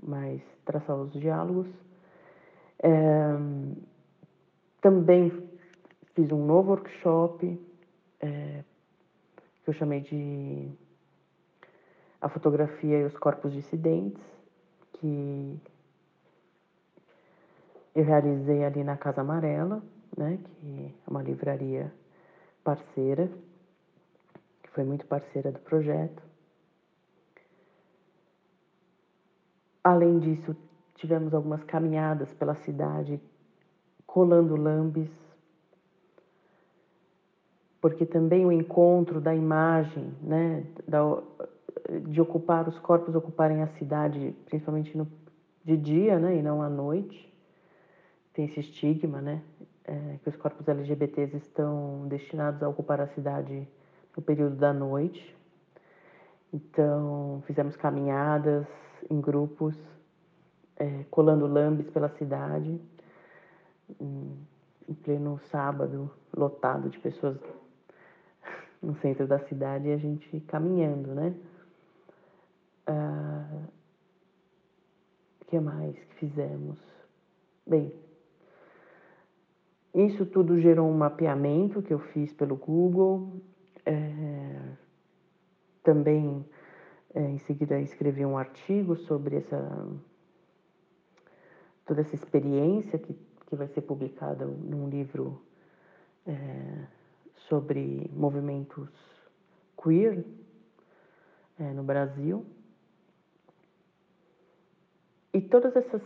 [0.03, 1.67] mas traçar os diálogos.
[2.83, 2.91] É,
[4.81, 5.31] também
[6.15, 7.59] fiz um novo workshop
[8.21, 8.65] é,
[9.65, 10.69] que eu chamei de
[12.21, 14.23] a fotografia e os corpos dissidentes,
[14.95, 15.61] que
[17.95, 19.83] eu realizei ali na Casa Amarela,
[20.17, 21.93] né, que é uma livraria
[22.65, 23.31] parceira,
[24.63, 26.23] que foi muito parceira do projeto.
[29.85, 30.57] Além disso,
[30.95, 33.21] tivemos algumas caminhadas pela cidade,
[34.07, 35.11] colando lambes,
[37.81, 41.01] porque também o encontro da imagem, né, da,
[42.09, 45.09] de ocupar os corpos ocuparem a cidade, principalmente no,
[45.65, 47.32] de dia, né, e não à noite,
[48.33, 49.43] tem esse estigma, né,
[49.85, 53.69] é, que os corpos LGBTs estão destinados a ocupar a cidade
[54.17, 55.37] no período da noite.
[56.53, 58.67] Então, fizemos caminhadas
[59.11, 59.77] em grupos,
[60.77, 62.81] é, colando lambes pela cidade,
[64.01, 64.47] em,
[64.89, 67.39] em pleno sábado, lotado de pessoas
[68.83, 71.35] no centro da cidade e a gente caminhando, né?
[72.87, 73.67] Ah,
[75.41, 76.79] o que mais que fizemos?
[77.67, 77.93] Bem,
[79.95, 83.43] isso tudo gerou um mapeamento que eu fiz pelo Google.
[83.85, 84.73] É,
[85.83, 86.45] também,
[87.15, 89.89] é, em seguida, escrevi um artigo sobre essa
[91.85, 93.13] toda essa experiência que,
[93.47, 95.43] que vai ser publicada num livro
[96.27, 96.87] é,
[97.35, 98.89] sobre movimentos
[99.77, 100.25] queer
[101.59, 102.47] é, no Brasil.
[105.35, 106.03] E todas essas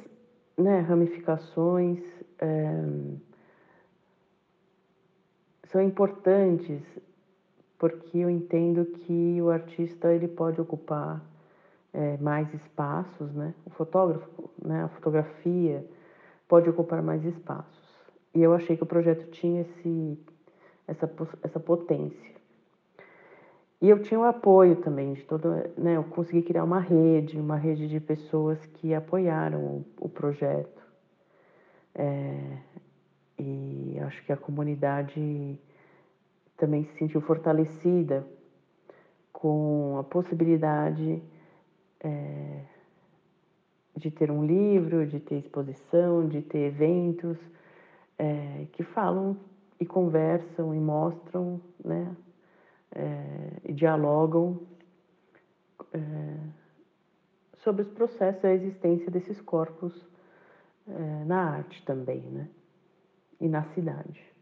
[0.57, 2.01] né, ramificações
[2.39, 2.83] é,
[5.77, 6.81] são importantes
[7.79, 11.23] porque eu entendo que o artista ele pode ocupar
[11.93, 13.53] é, mais espaços, né?
[13.67, 14.85] O fotógrafo, né?
[14.85, 15.85] A fotografia
[16.49, 17.85] pode ocupar mais espaços.
[18.35, 20.19] E eu achei que o projeto tinha esse
[20.89, 21.11] essa,
[21.43, 22.35] essa potência.
[23.83, 25.99] E eu tinha o apoio também de todo, né?
[25.99, 30.83] Eu consegui criar uma rede, uma rede de pessoas que apoiaram o, o projeto.
[31.95, 32.57] É,
[33.39, 35.59] e acho que a comunidade
[36.57, 38.27] também se sentiu fortalecida
[39.33, 41.23] com a possibilidade
[42.01, 42.65] é,
[43.97, 47.39] de ter um livro, de ter exposição, de ter eventos
[48.19, 49.37] é, que falam
[49.79, 52.17] e conversam e mostram, né,
[52.95, 54.61] é, e dialogam
[55.93, 56.37] é,
[57.59, 59.93] sobre os processos e a existência desses corpos
[60.89, 62.49] é, na arte também, né,
[63.41, 64.36] e na cidade.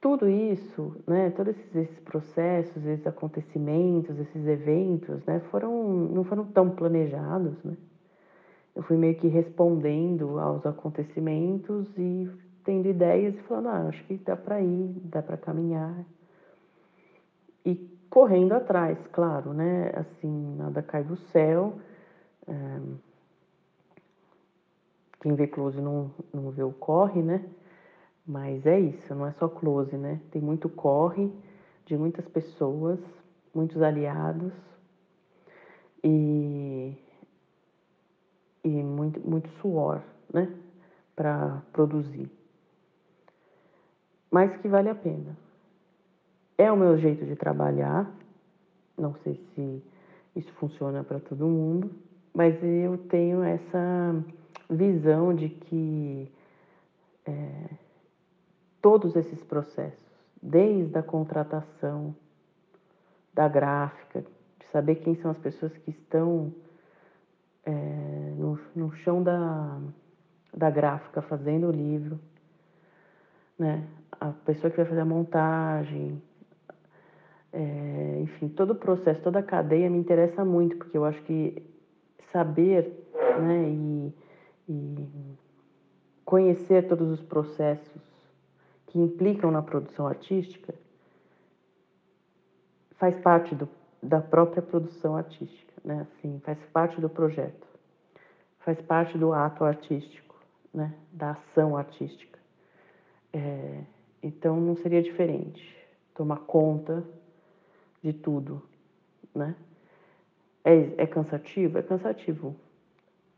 [0.00, 6.46] Tudo isso, né, todos esses, esses processos, esses acontecimentos, esses eventos, né, foram, não foram
[6.46, 7.76] tão planejados, né,
[8.74, 12.30] eu fui meio que respondendo aos acontecimentos e
[12.64, 16.04] tendo ideias e falando, ah, acho que dá para ir, dá para caminhar.
[17.64, 17.74] E
[18.08, 19.92] correndo atrás, claro, né?
[19.94, 21.78] Assim, nada cai do céu.
[22.46, 22.80] É...
[25.20, 27.44] Quem vê close não, não vê o corre, né?
[28.30, 30.20] Mas é isso, não é só close, né?
[30.30, 31.28] Tem muito corre
[31.84, 33.00] de muitas pessoas,
[33.52, 34.52] muitos aliados
[36.04, 36.94] e,
[38.62, 40.00] e muito, muito suor,
[40.32, 40.48] né?
[41.16, 42.30] Para produzir.
[44.30, 45.36] Mas que vale a pena.
[46.56, 48.08] É o meu jeito de trabalhar,
[48.96, 49.82] não sei se
[50.36, 51.90] isso funciona para todo mundo,
[52.32, 54.24] mas eu tenho essa
[54.70, 56.30] visão de que
[57.26, 57.89] é,
[58.80, 60.10] todos esses processos,
[60.42, 62.14] desde a contratação
[63.32, 64.22] da gráfica,
[64.58, 66.52] de saber quem são as pessoas que estão
[67.64, 67.72] é,
[68.36, 69.78] no, no chão da,
[70.54, 72.18] da gráfica fazendo o livro,
[73.58, 73.86] né?
[74.18, 76.20] a pessoa que vai fazer a montagem,
[77.52, 81.62] é, enfim, todo o processo, toda a cadeia me interessa muito, porque eu acho que
[82.32, 83.08] saber
[83.40, 84.14] né, e,
[84.68, 85.08] e
[86.24, 88.09] conhecer todos os processos
[88.90, 90.74] que implicam na produção artística
[92.98, 93.68] faz parte do,
[94.02, 96.06] da própria produção artística, né?
[96.10, 97.66] Assim, faz parte do projeto,
[98.58, 100.36] faz parte do ato artístico,
[100.74, 100.92] né?
[101.12, 102.38] Da ação artística.
[103.32, 103.80] É,
[104.22, 105.64] então não seria diferente
[106.14, 107.04] tomar conta
[108.02, 108.60] de tudo,
[109.34, 109.54] né?
[110.64, 111.78] É, é cansativo?
[111.78, 112.56] É cansativo.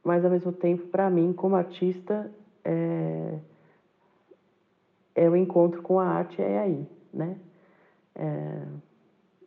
[0.02, 2.32] Mas ao mesmo tempo, para mim, como artista,
[2.64, 3.38] é,
[5.14, 7.36] é o encontro com a arte é aí, né?
[8.14, 8.62] É,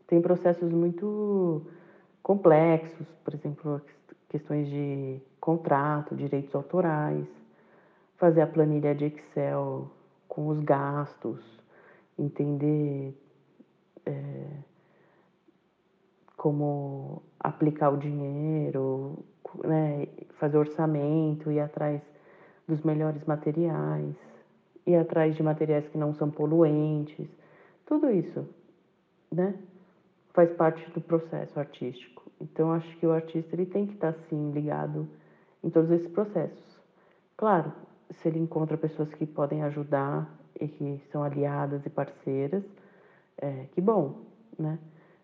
[0.07, 1.65] tem processos muito
[2.21, 3.81] complexos, por exemplo,
[4.29, 7.27] questões de contrato, direitos autorais,
[8.17, 9.89] fazer a planilha de Excel
[10.27, 11.39] com os gastos,
[12.17, 13.15] entender
[14.05, 14.47] é,
[16.37, 19.23] como aplicar o dinheiro,
[19.63, 20.07] né,
[20.39, 22.01] fazer orçamento, ir atrás
[22.67, 24.15] dos melhores materiais
[24.85, 27.27] ir atrás de materiais que não são poluentes,
[27.85, 28.47] tudo isso,
[29.31, 29.55] né?
[30.33, 32.23] Faz parte do processo artístico.
[32.39, 35.07] Então, acho que o artista ele tem que estar, sim, ligado
[35.63, 36.79] em todos esses processos.
[37.37, 37.71] Claro,
[38.09, 40.29] se ele encontra pessoas que podem ajudar
[40.59, 42.63] e que são aliadas e parceiras,
[43.37, 44.21] é, que bom,
[44.57, 44.77] né?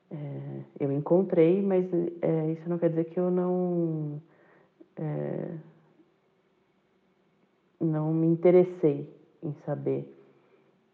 [0.09, 1.85] É, eu encontrei, mas
[2.21, 4.21] é, isso não quer dizer que eu não
[4.97, 5.57] é,
[7.79, 10.07] não me interessei em saber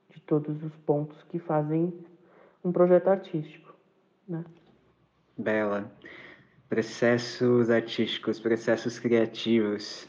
[0.09, 1.93] de todos os pontos que fazem
[2.63, 3.73] um projeto artístico,
[4.27, 4.43] né?
[5.37, 5.91] Bela.
[6.67, 10.07] Processos artísticos, processos criativos.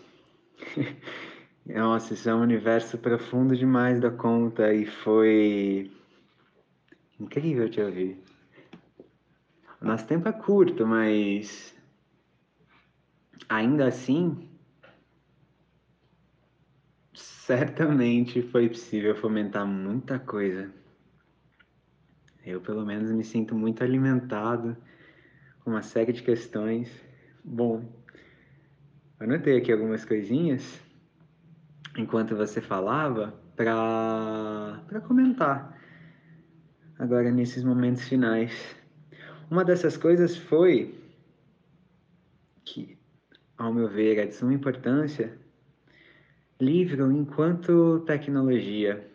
[1.66, 5.92] Nossa, isso é um universo profundo demais da conta e foi
[7.20, 8.18] incrível te ouvir.
[9.80, 11.74] O nosso tempo é curto, mas
[13.48, 14.47] ainda assim
[17.48, 20.70] Certamente foi possível fomentar muita coisa.
[22.44, 24.76] Eu, pelo menos, me sinto muito alimentado
[25.60, 26.90] com uma série de questões.
[27.42, 27.90] Bom,
[29.18, 30.78] anotei aqui algumas coisinhas
[31.96, 35.74] enquanto você falava para comentar
[36.98, 38.76] agora nesses momentos finais.
[39.50, 41.02] Uma dessas coisas foi
[42.62, 42.98] que,
[43.56, 45.47] ao meu ver, é de suma importância
[46.60, 49.08] livro enquanto tecnologia.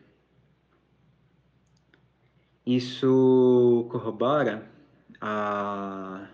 [2.65, 4.69] Isso corrobora
[5.19, 6.29] a.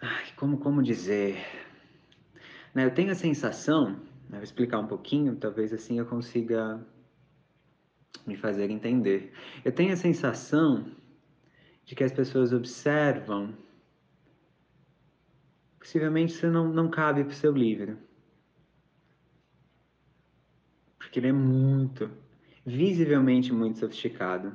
[0.00, 1.36] Ai, como, como dizer?
[2.72, 3.90] Né, eu tenho a sensação,
[4.28, 6.78] né, vou explicar um pouquinho, talvez assim eu consiga
[8.26, 9.32] me fazer entender.
[9.64, 10.92] Eu tenho a sensação
[11.84, 13.54] de que as pessoas observam
[15.86, 17.96] possivelmente isso não, não cabe para o seu livro.
[20.98, 22.10] Porque ele é muito,
[22.64, 24.52] visivelmente muito sofisticado.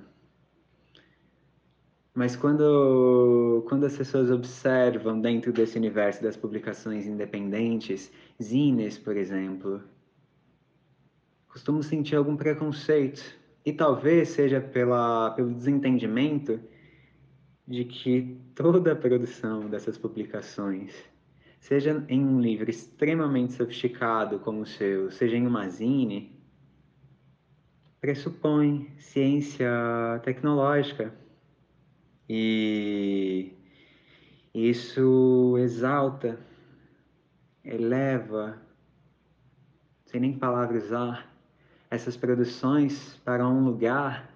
[2.14, 8.12] Mas quando, quando as pessoas observam dentro desse universo das publicações independentes,
[8.44, 9.82] zines, por exemplo,
[11.48, 13.24] costumam sentir algum preconceito.
[13.66, 16.60] E talvez seja pela, pelo desentendimento
[17.66, 21.11] de que toda a produção dessas publicações
[21.62, 26.36] seja em um livro extremamente sofisticado como o seu, seja em uma zine,
[28.02, 29.70] pressupõe ciência
[30.24, 31.14] tecnológica.
[32.28, 33.54] E
[34.54, 36.40] isso exalta,
[37.64, 38.60] eleva,
[40.08, 41.32] sem nem palavras usar,
[41.92, 44.31] essas produções para um lugar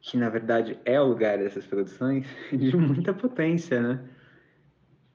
[0.00, 4.00] que na verdade é o lugar dessas produções, de muita potência, né?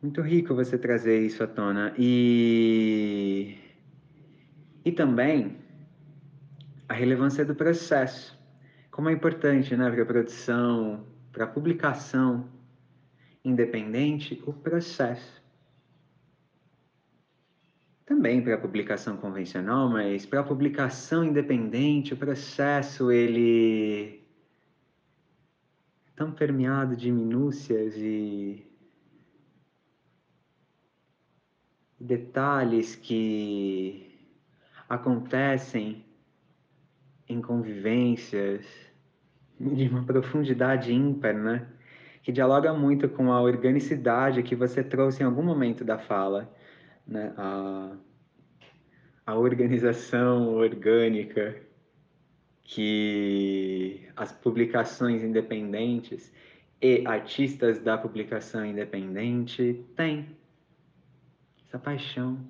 [0.01, 1.93] Muito rico você trazer isso à tona.
[1.97, 3.57] E,
[4.83, 5.57] e também
[6.87, 8.37] a relevância do processo.
[8.91, 12.47] Como é importante né, para a produção, para a publicação
[13.43, 15.43] independente, o processo.
[18.05, 24.24] Também para a publicação convencional, mas para a publicação independente, o processo ele
[26.15, 28.65] tão permeado de minúcias e
[31.99, 34.29] detalhes que
[34.87, 36.05] acontecem
[37.27, 38.65] em convivências
[39.59, 41.67] de uma profundidade ímpar, né?
[42.21, 46.51] Que dialoga muito com a organicidade que você trouxe em algum momento da fala,
[47.05, 47.33] né?
[47.37, 47.97] A,
[49.25, 51.64] a organização orgânica
[52.65, 56.33] que as publicações independentes
[56.81, 60.35] e artistas da publicação independente têm
[61.63, 62.43] essa paixão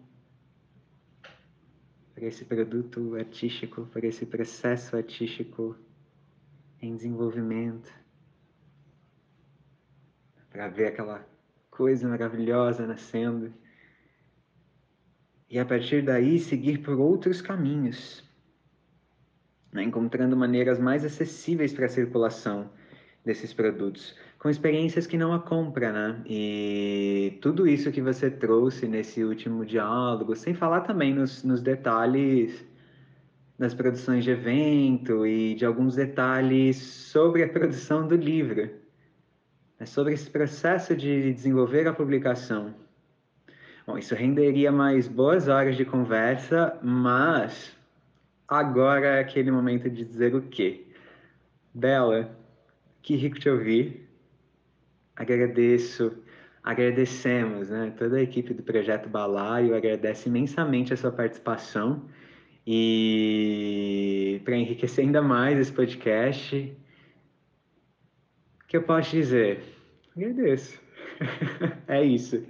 [2.13, 5.76] por esse produto artístico, por esse processo artístico
[6.82, 7.91] em desenvolvimento,
[10.49, 11.28] para ver aquela
[11.70, 13.53] coisa maravilhosa nascendo.
[15.49, 18.24] E a partir daí seguir por outros caminhos,
[19.76, 19.84] né?
[19.84, 22.69] encontrando maneiras mais acessíveis para a circulação
[23.26, 26.21] desses produtos, com experiências que não a compra, né?
[26.28, 32.63] E tudo isso que você trouxe nesse último diálogo, sem falar também nos, nos detalhes
[33.57, 38.69] das produções de evento e de alguns detalhes sobre a produção do livro,
[39.80, 39.86] né?
[39.86, 42.76] sobre esse processo de desenvolver a publicação.
[43.88, 47.74] Bom, isso renderia mais boas horas de conversa, mas
[48.47, 50.85] agora é aquele momento de dizer o quê?
[51.73, 52.37] Bela,
[53.01, 54.09] que rico te ouvir.
[55.15, 56.11] Agradeço,
[56.63, 57.93] agradecemos, né?
[57.97, 62.03] Toda a equipe do Projeto Balaio agradece imensamente a sua participação
[62.67, 66.75] e para enriquecer ainda mais esse podcast,
[68.63, 69.63] o que eu posso dizer?
[70.15, 70.81] Agradeço.
[71.87, 72.43] é isso.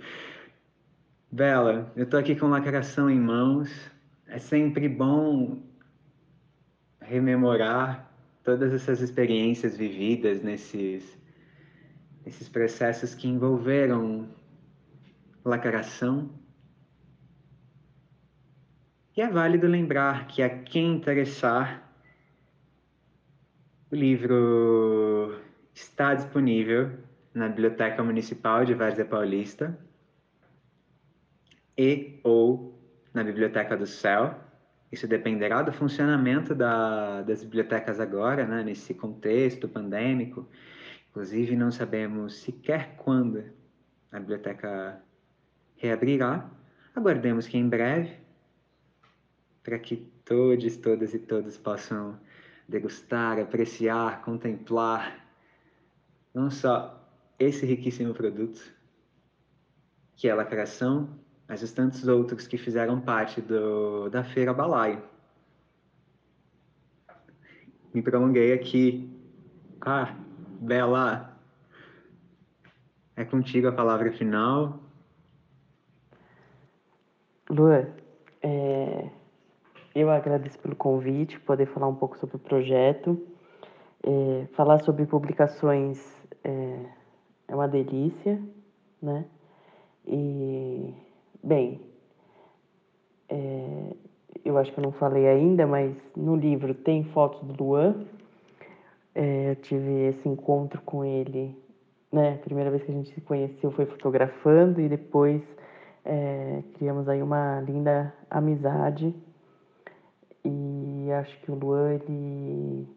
[1.29, 3.69] Bela, eu tô aqui com lacração em mãos.
[4.27, 5.61] É sempre bom
[7.07, 8.11] rememorar
[8.43, 11.17] todas essas experiências vividas nesses,
[12.25, 14.29] nesses processos que envolveram
[15.43, 16.29] lacração.
[19.15, 21.81] E é válido lembrar que a quem interessar,
[23.91, 25.39] o livro
[25.73, 26.91] está disponível
[27.33, 29.77] na Biblioteca Municipal de Várzea Paulista
[31.77, 32.79] e ou
[33.13, 34.44] na Biblioteca do Céu,
[34.95, 40.47] isso dependerá do funcionamento da, das bibliotecas agora, né, nesse contexto pandêmico.
[41.09, 43.43] Inclusive, não sabemos sequer quando
[44.09, 45.01] a biblioteca
[45.75, 46.49] reabrirá.
[46.95, 48.17] Aguardemos que em breve,
[49.63, 52.17] para que todos, todas e todos possam
[52.67, 55.27] degustar, apreciar, contemplar
[56.33, 57.05] não só
[57.37, 58.61] esse riquíssimo produto,
[60.15, 65.01] que é a lacração mas os tantos outros que fizeram parte do, da Feira Balaio.
[67.93, 69.09] Me prolonguei aqui.
[69.79, 70.15] Ah,
[70.59, 71.37] Bela,
[73.15, 74.79] é contigo a palavra final.
[77.49, 77.87] Lua,
[78.41, 79.09] é,
[79.93, 83.25] eu agradeço pelo convite, poder falar um pouco sobre o projeto.
[84.03, 85.99] É, falar sobre publicações
[86.43, 86.85] é,
[87.47, 88.41] é uma delícia,
[89.01, 89.25] né?
[90.05, 90.93] E
[91.45, 91.79] Bem,
[93.29, 93.95] é,
[94.43, 98.03] eu acho que eu não falei ainda, mas no livro tem fotos do Luan.
[99.13, 101.55] É, eu tive esse encontro com ele,
[102.11, 102.33] né?
[102.33, 105.43] A primeira vez que a gente se conheceu foi fotografando e depois
[106.03, 109.13] é, criamos aí uma linda amizade.
[110.43, 112.87] E acho que o Luan, ele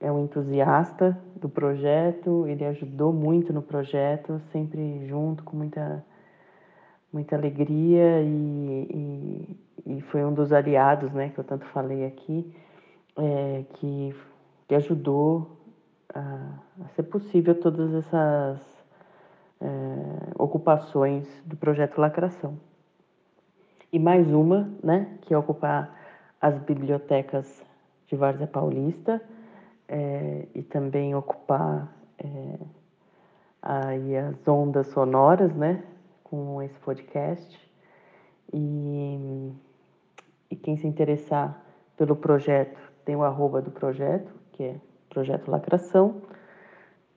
[0.00, 6.04] é um entusiasta do projeto, ele ajudou muito no projeto, sempre junto, com muita
[7.12, 9.56] muita alegria e,
[9.86, 12.54] e, e, foi um dos aliados, né, que eu tanto falei aqui,
[13.16, 14.16] é, que,
[14.66, 15.58] que ajudou
[16.14, 16.20] a,
[16.82, 18.60] a, ser possível todas essas
[19.60, 19.66] é,
[20.38, 22.58] ocupações do projeto Lacração.
[23.92, 25.94] E mais uma, né, que é ocupar
[26.40, 27.62] as bibliotecas
[28.06, 29.22] de Várzea Paulista
[29.86, 32.58] é, e também ocupar é,
[33.60, 35.84] aí as ondas sonoras, né,
[36.32, 37.60] com esse podcast.
[38.54, 39.52] E,
[40.50, 41.62] e quem se interessar
[41.94, 44.76] pelo projeto, tem o arroba do projeto, que é
[45.10, 46.22] Projeto Lacração.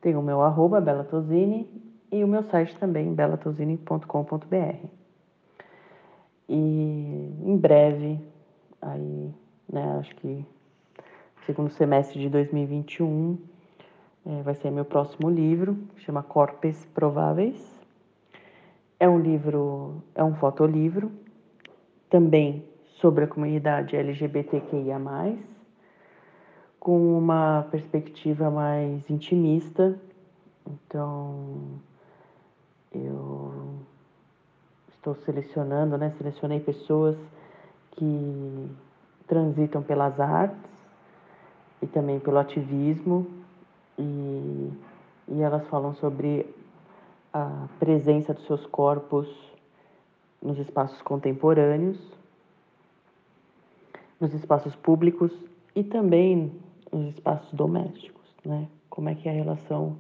[0.02, 1.66] Tem o meu arroba, Bela Tosini.
[2.12, 4.88] e o meu site também, belatosini.com.br.
[6.50, 8.20] E em breve,
[8.82, 9.34] aí,
[9.72, 10.46] né, acho que
[11.46, 13.38] segundo semestre de 2021,
[14.26, 17.75] é, vai ser meu próximo livro, chama Corpes Prováveis.
[19.00, 21.12] É um livro, é um fotolivro,
[22.10, 22.66] também
[23.02, 25.00] sobre a comunidade LGBTQIA+,
[26.80, 30.00] com uma perspectiva mais intimista.
[30.66, 31.80] Então,
[32.94, 33.76] eu
[34.90, 36.14] estou selecionando, né?
[36.18, 37.18] Selecionei pessoas
[37.92, 38.72] que
[39.28, 40.58] transitam pelas artes
[41.82, 43.28] e também pelo ativismo
[43.98, 44.72] e,
[45.28, 46.55] e elas falam sobre
[47.36, 49.28] a presença dos seus corpos
[50.42, 52.00] nos espaços contemporâneos,
[54.22, 55.34] nos espaços públicos
[55.76, 56.58] e também
[56.90, 58.70] nos espaços domésticos, né?
[58.90, 59.98] Como é que é a relação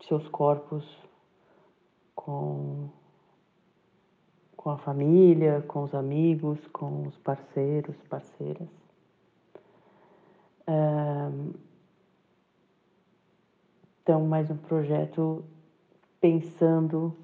[0.00, 0.84] de seus corpos
[2.16, 2.88] com
[4.56, 8.66] com a família, com os amigos, com os parceiros, parceiras.
[14.02, 15.44] Então, mais um projeto
[16.20, 17.16] pensando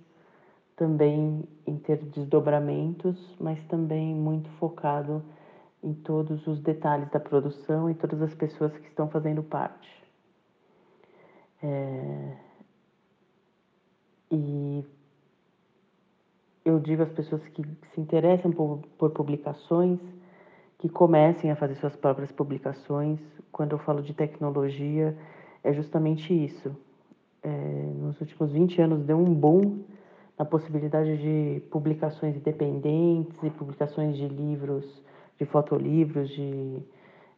[0.76, 5.22] também em ter desdobramentos, mas também muito focado
[5.82, 10.02] em todos os detalhes da produção e todas as pessoas que estão fazendo parte.
[11.62, 12.36] É...
[14.30, 14.84] E
[16.64, 17.62] eu digo às pessoas que
[17.92, 20.00] se interessam por, por publicações
[20.78, 23.20] que comecem a fazer suas próprias publicações.
[23.52, 25.16] Quando eu falo de tecnologia,
[25.62, 26.74] é justamente isso.
[27.42, 27.48] É,
[27.96, 29.82] nos últimos 20 anos deu um boom
[30.38, 34.84] na possibilidade de publicações independentes e publicações de livros,
[35.38, 36.82] de fotolivros, de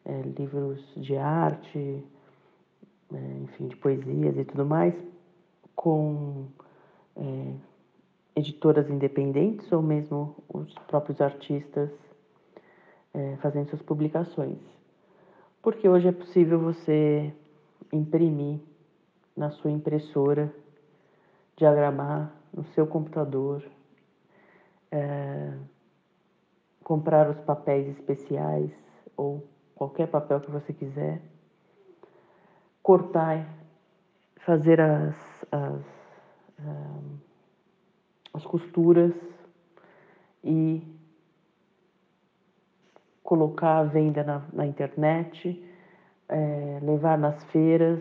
[0.04, 2.04] é, livros de arte,
[3.12, 4.94] é, enfim, de poesias e tudo mais,
[5.74, 6.46] com
[7.16, 7.54] é,
[8.36, 11.90] editoras independentes ou mesmo os próprios artistas
[13.12, 14.58] é, fazendo suas publicações.
[15.62, 17.32] Porque hoje é possível você
[17.92, 18.60] imprimir
[19.36, 20.52] na sua impressora,
[21.56, 23.62] diagramar no seu computador,
[24.90, 25.52] é,
[26.82, 28.70] comprar os papéis especiais
[29.16, 31.20] ou qualquer papel que você quiser,
[32.82, 33.48] cortar,
[34.36, 35.16] fazer as,
[35.50, 36.04] as
[36.60, 37.18] um,
[38.32, 39.14] as costuras
[40.42, 40.82] e
[43.22, 45.62] colocar a venda na, na internet,
[46.28, 48.00] é, levar nas feiras,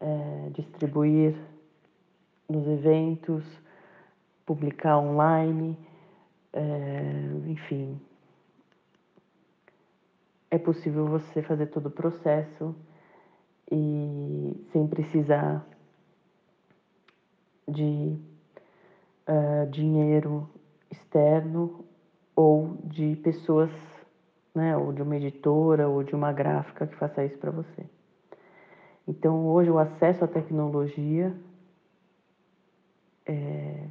[0.00, 1.36] é, distribuir
[2.48, 3.44] nos eventos,
[4.44, 5.78] publicar online,
[6.52, 7.02] é,
[7.46, 8.00] enfim.
[10.50, 12.74] É possível você fazer todo o processo
[13.70, 15.64] e sem precisar
[17.68, 18.18] de
[19.28, 20.48] uh, dinheiro
[20.90, 21.84] externo
[22.34, 23.70] ou de pessoas,
[24.54, 27.86] né, ou de uma editora ou de uma gráfica que faça isso para você.
[29.10, 31.34] Então, hoje, o acesso à tecnologia
[33.26, 33.88] é,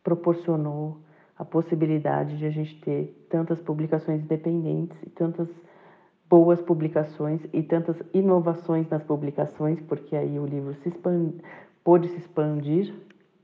[0.00, 0.98] proporcionou
[1.36, 5.48] a possibilidade de a gente ter tantas publicações independentes e tantas
[6.30, 11.32] boas publicações e tantas inovações nas publicações, porque aí o livro se expand,
[11.82, 12.94] pôde se expandir,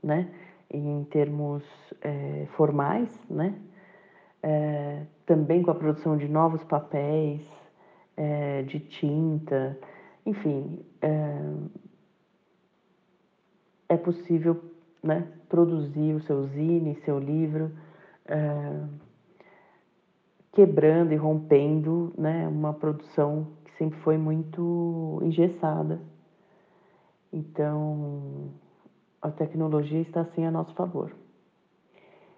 [0.01, 0.31] né?
[0.71, 1.63] em termos
[2.01, 3.53] é, formais, né?
[4.41, 7.41] É, também com a produção de novos papéis,
[8.15, 9.77] é, de tinta,
[10.25, 11.53] enfim, é,
[13.89, 14.63] é possível
[15.03, 17.71] né, produzir o seu zine, seu livro,
[18.25, 18.83] é,
[20.51, 26.01] quebrando e rompendo né, uma produção que sempre foi muito engessada.
[27.31, 28.51] Então,
[29.21, 31.13] a tecnologia está assim a nosso favor.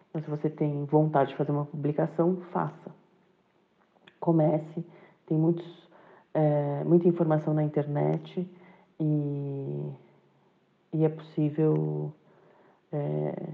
[0.09, 2.91] Então, se você tem vontade de fazer uma publicação, faça.
[4.19, 4.85] Comece,
[5.27, 5.86] tem muitos,
[6.37, 8.47] é, muita informação na internet
[8.99, 9.91] e,
[10.93, 12.13] e é possível
[12.93, 13.49] é,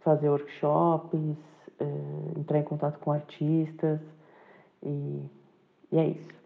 [0.00, 1.36] fazer workshops,
[1.80, 4.00] é, entrar em contato com artistas
[4.80, 5.24] e,
[5.90, 6.38] e é isso.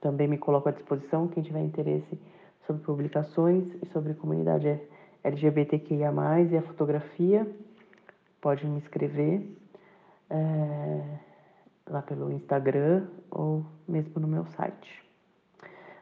[0.00, 2.20] Também me coloco à disposição quem tiver interesse
[2.64, 4.80] sobre publicações e sobre comunidade
[5.24, 6.12] LGBTQIA+,
[6.48, 7.46] e a fotografia,
[8.40, 9.44] pode me escrever
[10.30, 11.29] é,
[11.90, 15.04] lá pelo Instagram ou mesmo no meu site.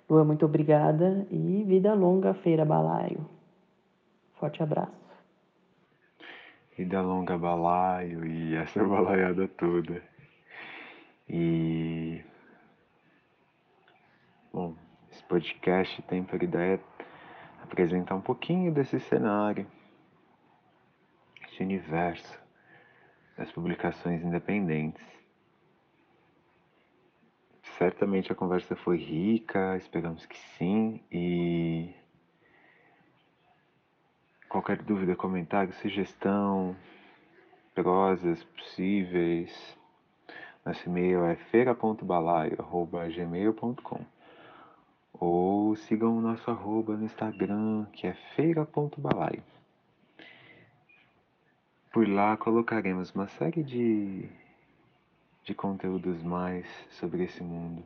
[0.09, 3.29] Lua, muito obrigada e vida longa, Feira Balaio.
[4.35, 4.93] Forte abraço.
[6.77, 10.03] Vida longa, Balaio e essa balaiada toda.
[11.29, 12.23] E.
[14.53, 14.75] Bom,
[15.11, 16.81] esse podcast tem por ideia
[17.63, 19.67] apresentar um pouquinho desse cenário,
[21.49, 22.41] esse universo
[23.37, 25.18] das publicações independentes.
[27.79, 31.95] Certamente a conversa foi rica, esperamos que sim, e
[34.49, 36.75] qualquer dúvida, comentário, sugestão,
[37.77, 39.79] prosas possíveis,
[40.67, 44.05] nosso e-mail é feira.balaio.gmail.com
[45.13, 49.45] ou sigam o nosso arroba no Instagram, que é feira.balaio.
[51.93, 54.29] Por lá colocaremos uma série de,
[55.49, 57.83] de conteúdos mais sobre esse mundo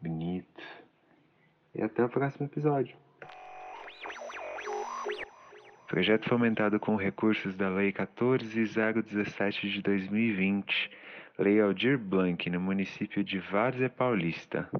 [0.00, 0.62] bonito.
[1.74, 2.96] E até o próximo episódio.
[5.88, 10.90] Projeto fomentado com recursos da Lei 14017 de 2020,
[11.36, 14.70] Lei Aldir Blanc, no município de Várzea Paulista.